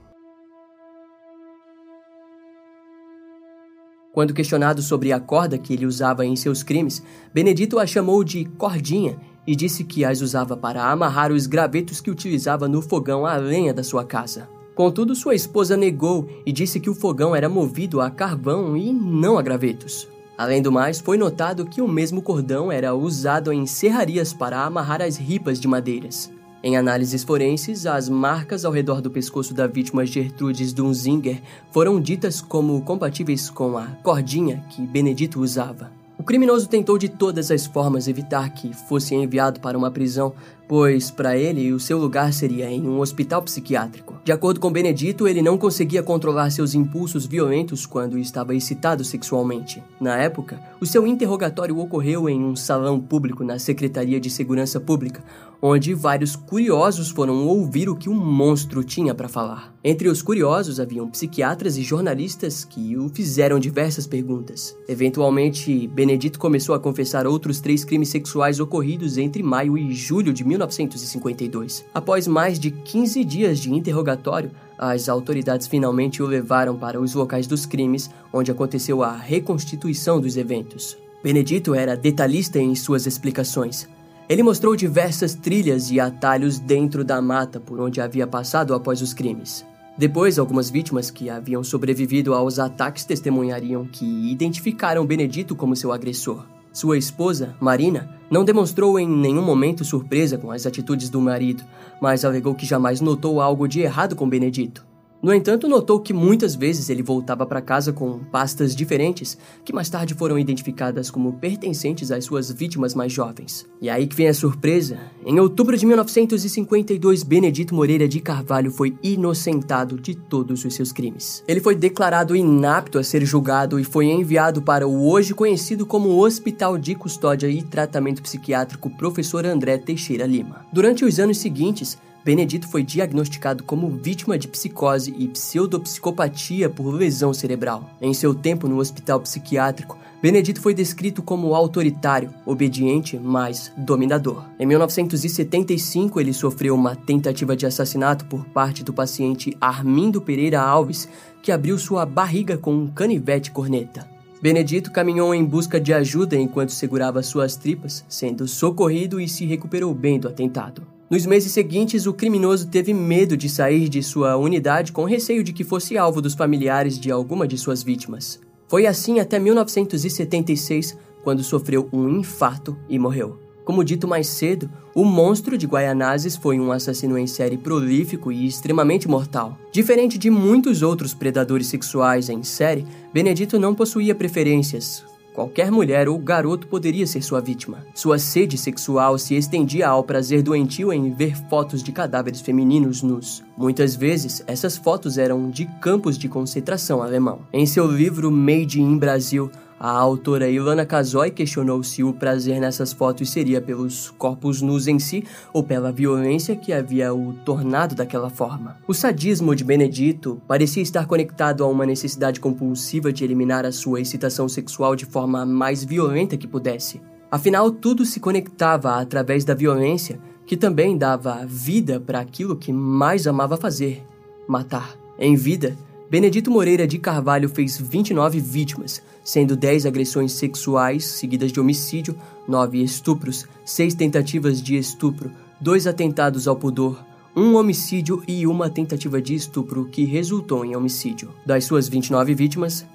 Quando 4.14 4.32
questionado 4.32 4.80
sobre 4.80 5.10
a 5.10 5.18
corda 5.18 5.58
que 5.58 5.72
ele 5.72 5.84
usava 5.84 6.24
em 6.24 6.36
seus 6.36 6.62
crimes, 6.62 7.02
Benedito 7.34 7.80
a 7.80 7.86
chamou 7.86 8.22
de 8.22 8.44
cordinha 8.44 9.18
e 9.44 9.56
disse 9.56 9.82
que 9.82 10.04
as 10.04 10.20
usava 10.20 10.56
para 10.56 10.88
amarrar 10.88 11.32
os 11.32 11.48
gravetos 11.48 12.00
que 12.00 12.12
utilizava 12.12 12.68
no 12.68 12.80
fogão 12.80 13.26
à 13.26 13.34
lenha 13.34 13.74
da 13.74 13.82
sua 13.82 14.04
casa. 14.04 14.48
Contudo, 14.72 15.16
sua 15.16 15.34
esposa 15.34 15.76
negou 15.76 16.28
e 16.46 16.52
disse 16.52 16.78
que 16.78 16.88
o 16.88 16.94
fogão 16.94 17.34
era 17.34 17.48
movido 17.48 18.00
a 18.00 18.08
carvão 18.08 18.76
e 18.76 18.92
não 18.92 19.36
a 19.36 19.42
gravetos. 19.42 20.06
Além 20.38 20.62
do 20.62 20.70
mais, 20.70 21.00
foi 21.00 21.18
notado 21.18 21.66
que 21.66 21.82
o 21.82 21.88
mesmo 21.88 22.22
cordão 22.22 22.70
era 22.70 22.94
usado 22.94 23.52
em 23.52 23.66
serrarias 23.66 24.32
para 24.32 24.64
amarrar 24.64 25.02
as 25.02 25.16
ripas 25.16 25.58
de 25.58 25.66
madeiras. 25.66 26.30
Em 26.66 26.78
análises 26.78 27.22
forenses, 27.22 27.84
as 27.84 28.08
marcas 28.08 28.64
ao 28.64 28.72
redor 28.72 29.02
do 29.02 29.10
pescoço 29.10 29.52
da 29.52 29.66
vítima 29.66 30.06
Gertrudes 30.06 30.72
Dunzinger 30.72 31.42
foram 31.70 32.00
ditas 32.00 32.40
como 32.40 32.80
compatíveis 32.80 33.50
com 33.50 33.76
a 33.76 33.88
cordinha 34.02 34.64
que 34.70 34.80
Benedito 34.80 35.42
usava. 35.42 35.92
O 36.18 36.22
criminoso 36.22 36.66
tentou 36.66 36.96
de 36.96 37.06
todas 37.06 37.50
as 37.50 37.66
formas 37.66 38.08
evitar 38.08 38.48
que 38.54 38.72
fosse 38.72 39.14
enviado 39.14 39.60
para 39.60 39.76
uma 39.76 39.90
prisão, 39.90 40.32
pois 40.68 41.10
para 41.10 41.36
ele 41.36 41.72
o 41.72 41.80
seu 41.80 41.98
lugar 41.98 42.32
seria 42.32 42.70
em 42.70 42.86
um 42.86 43.00
hospital 43.00 43.42
psiquiátrico. 43.42 44.14
De 44.24 44.32
acordo 44.32 44.60
com 44.60 44.72
Benedito, 44.72 45.28
ele 45.28 45.42
não 45.42 45.58
conseguia 45.58 46.02
controlar 46.02 46.50
seus 46.50 46.74
impulsos 46.74 47.26
violentos 47.26 47.86
quando 47.86 48.18
estava 48.18 48.54
excitado 48.54 49.04
sexualmente. 49.04 49.82
Na 50.00 50.16
época, 50.16 50.60
o 50.80 50.86
seu 50.86 51.06
interrogatório 51.06 51.78
ocorreu 51.78 52.28
em 52.28 52.42
um 52.42 52.56
salão 52.56 52.98
público 52.98 53.44
na 53.44 53.58
Secretaria 53.58 54.20
de 54.20 54.30
Segurança 54.30 54.80
Pública, 54.80 55.22
onde 55.66 55.94
vários 55.94 56.36
curiosos 56.36 57.08
foram 57.08 57.46
ouvir 57.46 57.88
o 57.88 57.96
que 57.96 58.10
o 58.10 58.14
monstro 58.14 58.84
tinha 58.84 59.14
para 59.14 59.28
falar. 59.28 59.74
Entre 59.82 60.08
os 60.08 60.20
curiosos 60.20 60.78
haviam 60.78 61.08
psiquiatras 61.08 61.78
e 61.78 61.82
jornalistas 61.82 62.64
que 62.64 62.96
o 62.98 63.08
fizeram 63.08 63.58
diversas 63.58 64.06
perguntas. 64.06 64.76
Eventualmente, 64.86 65.86
Benedito 65.88 66.38
começou 66.38 66.74
a 66.74 66.80
confessar 66.80 67.26
outros 67.26 67.60
três 67.60 67.82
crimes 67.82 68.10
sexuais 68.10 68.60
ocorridos 68.60 69.16
entre 69.16 69.42
maio 69.42 69.78
e 69.78 69.92
julho 69.94 70.34
de 70.34 70.44
1952. 70.66 71.84
Após 71.92 72.26
mais 72.26 72.58
de 72.58 72.70
15 72.70 73.24
dias 73.24 73.58
de 73.58 73.72
interrogatório, 73.72 74.50
as 74.78 75.08
autoridades 75.08 75.66
finalmente 75.66 76.22
o 76.22 76.26
levaram 76.26 76.76
para 76.76 77.00
os 77.00 77.14
locais 77.14 77.46
dos 77.46 77.64
crimes, 77.64 78.10
onde 78.32 78.50
aconteceu 78.50 79.02
a 79.02 79.16
reconstituição 79.16 80.20
dos 80.20 80.36
eventos. 80.36 80.96
Benedito 81.22 81.74
era 81.74 81.96
detalhista 81.96 82.58
em 82.58 82.74
suas 82.74 83.06
explicações. 83.06 83.88
Ele 84.28 84.42
mostrou 84.42 84.74
diversas 84.74 85.34
trilhas 85.34 85.90
e 85.90 86.00
atalhos 86.00 86.58
dentro 86.58 87.04
da 87.04 87.20
mata 87.20 87.60
por 87.60 87.80
onde 87.80 88.00
havia 88.00 88.26
passado 88.26 88.74
após 88.74 89.00
os 89.02 89.12
crimes. 89.12 89.64
Depois, 89.96 90.38
algumas 90.38 90.70
vítimas 90.70 91.10
que 91.10 91.30
haviam 91.30 91.62
sobrevivido 91.62 92.34
aos 92.34 92.58
ataques 92.58 93.04
testemunhariam 93.04 93.86
que 93.86 94.04
identificaram 94.30 95.06
Benedito 95.06 95.54
como 95.54 95.76
seu 95.76 95.92
agressor. 95.92 96.53
Sua 96.74 96.98
esposa, 96.98 97.54
Marina, 97.60 98.10
não 98.28 98.44
demonstrou 98.44 98.98
em 98.98 99.08
nenhum 99.08 99.42
momento 99.42 99.84
surpresa 99.84 100.36
com 100.36 100.50
as 100.50 100.66
atitudes 100.66 101.08
do 101.08 101.20
marido, 101.20 101.62
mas 102.02 102.24
alegou 102.24 102.52
que 102.52 102.66
jamais 102.66 103.00
notou 103.00 103.40
algo 103.40 103.68
de 103.68 103.80
errado 103.80 104.16
com 104.16 104.28
Benedito. 104.28 104.84
No 105.24 105.32
entanto, 105.32 105.66
notou 105.66 106.00
que 106.00 106.12
muitas 106.12 106.54
vezes 106.54 106.90
ele 106.90 107.02
voltava 107.02 107.46
para 107.46 107.62
casa 107.62 107.94
com 107.94 108.18
pastas 108.18 108.76
diferentes, 108.76 109.38
que 109.64 109.72
mais 109.72 109.88
tarde 109.88 110.12
foram 110.12 110.38
identificadas 110.38 111.10
como 111.10 111.32
pertencentes 111.32 112.10
às 112.10 112.26
suas 112.26 112.52
vítimas 112.52 112.94
mais 112.94 113.10
jovens. 113.10 113.66
E 113.80 113.88
aí 113.88 114.06
que 114.06 114.14
vem 114.14 114.28
a 114.28 114.34
surpresa. 114.34 114.98
Em 115.24 115.40
outubro 115.40 115.78
de 115.78 115.86
1952, 115.86 117.22
Benedito 117.22 117.74
Moreira 117.74 118.06
de 118.06 118.20
Carvalho 118.20 118.70
foi 118.70 118.98
inocentado 119.02 119.98
de 119.98 120.14
todos 120.14 120.62
os 120.62 120.74
seus 120.74 120.92
crimes. 120.92 121.42
Ele 121.48 121.62
foi 121.62 121.74
declarado 121.74 122.36
inapto 122.36 122.98
a 122.98 123.02
ser 123.02 123.24
julgado 123.24 123.80
e 123.80 123.84
foi 123.84 124.04
enviado 124.04 124.60
para 124.60 124.86
o 124.86 125.08
hoje 125.08 125.32
conhecido 125.32 125.86
como 125.86 126.22
Hospital 126.22 126.76
de 126.76 126.94
Custódia 126.94 127.48
e 127.48 127.62
Tratamento 127.62 128.20
Psiquiátrico 128.20 128.90
Professor 128.90 129.46
André 129.46 129.78
Teixeira 129.78 130.26
Lima. 130.26 130.66
Durante 130.70 131.02
os 131.02 131.18
anos 131.18 131.38
seguintes, 131.38 131.96
Benedito 132.24 132.66
foi 132.66 132.82
diagnosticado 132.82 133.62
como 133.64 133.90
vítima 133.90 134.38
de 134.38 134.48
psicose 134.48 135.14
e 135.18 135.28
pseudopsicopatia 135.28 136.70
por 136.70 136.90
lesão 136.90 137.34
cerebral. 137.34 137.90
Em 138.00 138.14
seu 138.14 138.34
tempo 138.34 138.66
no 138.66 138.78
hospital 138.78 139.20
psiquiátrico, 139.20 139.98
Benedito 140.22 140.58
foi 140.58 140.72
descrito 140.72 141.22
como 141.22 141.54
autoritário, 141.54 142.32
obediente, 142.46 143.18
mas 143.22 143.70
dominador. 143.76 144.42
Em 144.58 144.64
1975, 144.64 146.18
ele 146.18 146.32
sofreu 146.32 146.74
uma 146.74 146.96
tentativa 146.96 147.54
de 147.54 147.66
assassinato 147.66 148.24
por 148.24 148.46
parte 148.46 148.82
do 148.82 148.94
paciente 148.94 149.54
Armindo 149.60 150.22
Pereira 150.22 150.62
Alves, 150.62 151.06
que 151.42 151.52
abriu 151.52 151.76
sua 151.78 152.06
barriga 152.06 152.56
com 152.56 152.72
um 152.74 152.86
canivete 152.86 153.50
corneta. 153.50 154.08
Benedito 154.40 154.90
caminhou 154.90 155.34
em 155.34 155.44
busca 155.44 155.78
de 155.78 155.92
ajuda 155.92 156.36
enquanto 156.36 156.70
segurava 156.70 157.22
suas 157.22 157.54
tripas, 157.54 158.02
sendo 158.08 158.48
socorrido 158.48 159.20
e 159.20 159.28
se 159.28 159.44
recuperou 159.44 159.92
bem 159.92 160.18
do 160.18 160.28
atentado. 160.28 160.93
Nos 161.10 161.26
meses 161.26 161.52
seguintes, 161.52 162.06
o 162.06 162.14
criminoso 162.14 162.66
teve 162.66 162.94
medo 162.94 163.36
de 163.36 163.48
sair 163.48 163.90
de 163.90 164.02
sua 164.02 164.36
unidade 164.36 164.90
com 164.90 165.04
receio 165.04 165.44
de 165.44 165.52
que 165.52 165.62
fosse 165.62 165.98
alvo 165.98 166.22
dos 166.22 166.34
familiares 166.34 166.98
de 166.98 167.10
alguma 167.10 167.46
de 167.46 167.58
suas 167.58 167.82
vítimas. 167.82 168.40
Foi 168.66 168.86
assim 168.86 169.20
até 169.20 169.38
1976, 169.38 170.96
quando 171.22 171.44
sofreu 171.44 171.88
um 171.92 172.08
infarto 172.08 172.76
e 172.88 172.98
morreu. 172.98 173.38
Como 173.66 173.84
dito 173.84 174.08
mais 174.08 174.26
cedo, 174.28 174.70
o 174.94 175.04
monstro 175.04 175.58
de 175.58 175.66
Guaianazes 175.66 176.36
foi 176.36 176.58
um 176.58 176.72
assassino 176.72 177.18
em 177.18 177.26
série 177.26 177.58
prolífico 177.58 178.32
e 178.32 178.46
extremamente 178.46 179.06
mortal. 179.06 179.58
Diferente 179.72 180.16
de 180.18 180.30
muitos 180.30 180.82
outros 180.82 181.12
predadores 181.12 181.66
sexuais 181.66 182.30
em 182.30 182.42
série, 182.42 182.86
Benedito 183.12 183.58
não 183.58 183.74
possuía 183.74 184.14
preferências, 184.14 185.04
Qualquer 185.34 185.68
mulher 185.68 186.08
ou 186.08 186.16
garoto 186.16 186.68
poderia 186.68 187.08
ser 187.08 187.20
sua 187.20 187.40
vítima. 187.40 187.84
Sua 187.92 188.20
sede 188.20 188.56
sexual 188.56 189.18
se 189.18 189.34
estendia 189.34 189.88
ao 189.88 190.04
prazer 190.04 190.44
doentio 190.44 190.92
em 190.92 191.10
ver 191.10 191.36
fotos 191.50 191.82
de 191.82 191.90
cadáveres 191.90 192.40
femininos 192.40 193.02
nus. 193.02 193.42
Muitas 193.56 193.96
vezes, 193.96 194.44
essas 194.46 194.76
fotos 194.76 195.18
eram 195.18 195.50
de 195.50 195.64
campos 195.80 196.16
de 196.16 196.28
concentração 196.28 197.02
alemão. 197.02 197.40
Em 197.52 197.66
seu 197.66 197.84
livro 197.84 198.30
Made 198.30 198.80
in 198.80 198.96
Brasil, 198.96 199.50
a 199.84 199.90
autora 199.90 200.48
Ilana 200.48 200.86
Kazoy 200.86 201.30
questionou 201.30 201.82
se 201.82 202.02
o 202.02 202.14
prazer 202.14 202.58
nessas 202.58 202.90
fotos 202.90 203.28
seria 203.28 203.60
pelos 203.60 204.08
corpos 204.16 204.62
nus 204.62 204.86
em 204.86 204.98
si 204.98 205.24
ou 205.52 205.62
pela 205.62 205.92
violência 205.92 206.56
que 206.56 206.72
havia 206.72 207.12
o 207.12 207.34
tornado 207.44 207.94
daquela 207.94 208.30
forma. 208.30 208.78
O 208.88 208.94
sadismo 208.94 209.54
de 209.54 209.62
Benedito 209.62 210.40
parecia 210.48 210.82
estar 210.82 211.06
conectado 211.06 211.62
a 211.62 211.68
uma 211.68 211.84
necessidade 211.84 212.40
compulsiva 212.40 213.12
de 213.12 213.24
eliminar 213.24 213.66
a 213.66 213.72
sua 213.72 214.00
excitação 214.00 214.48
sexual 214.48 214.96
de 214.96 215.04
forma 215.04 215.44
mais 215.44 215.84
violenta 215.84 216.38
que 216.38 216.48
pudesse. 216.48 216.98
Afinal, 217.30 217.70
tudo 217.70 218.06
se 218.06 218.20
conectava 218.20 218.98
através 218.98 219.44
da 219.44 219.52
violência, 219.52 220.18
que 220.46 220.56
também 220.56 220.96
dava 220.96 221.44
vida 221.44 222.00
para 222.00 222.20
aquilo 222.20 222.56
que 222.56 222.72
mais 222.72 223.26
amava 223.26 223.58
fazer: 223.58 224.02
matar. 224.48 224.96
Em 225.18 225.36
vida, 225.36 225.76
Benedito 226.08 226.50
Moreira 226.50 226.86
de 226.86 226.96
Carvalho 226.98 227.48
fez 227.48 227.78
29 227.78 228.38
vítimas, 228.40 229.02
sendo 229.24 229.56
10 229.56 229.86
agressões 229.86 230.32
sexuais, 230.32 231.04
seguidas 231.04 231.50
de 231.50 231.58
homicídio, 231.58 232.16
9 232.46 232.82
estupros, 232.82 233.46
6 233.64 233.94
tentativas 233.94 234.62
de 234.62 234.76
estupro, 234.76 235.32
2 235.60 235.86
atentados 235.86 236.46
ao 236.46 236.54
pudor, 236.54 237.02
um 237.34 237.56
homicídio 237.56 238.22
e 238.28 238.46
uma 238.46 238.70
tentativa 238.70 239.20
de 239.20 239.34
estupro 239.34 239.86
que 239.86 240.04
resultou 240.04 240.64
em 240.64 240.76
homicídio. 240.76 241.34
Das 241.44 241.64
suas 241.64 241.88
29 241.88 242.34
vítimas, 242.34 242.86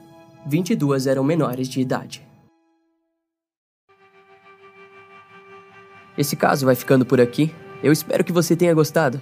22 0.45 1.07
eram 1.07 1.23
menores 1.23 1.67
de 1.67 1.81
idade. 1.81 2.25
Esse 6.17 6.35
caso 6.35 6.65
vai 6.65 6.75
ficando 6.75 7.05
por 7.05 7.19
aqui. 7.19 7.53
Eu 7.81 7.91
espero 7.91 8.23
que 8.23 8.31
você 8.31 8.55
tenha 8.55 8.73
gostado. 8.73 9.21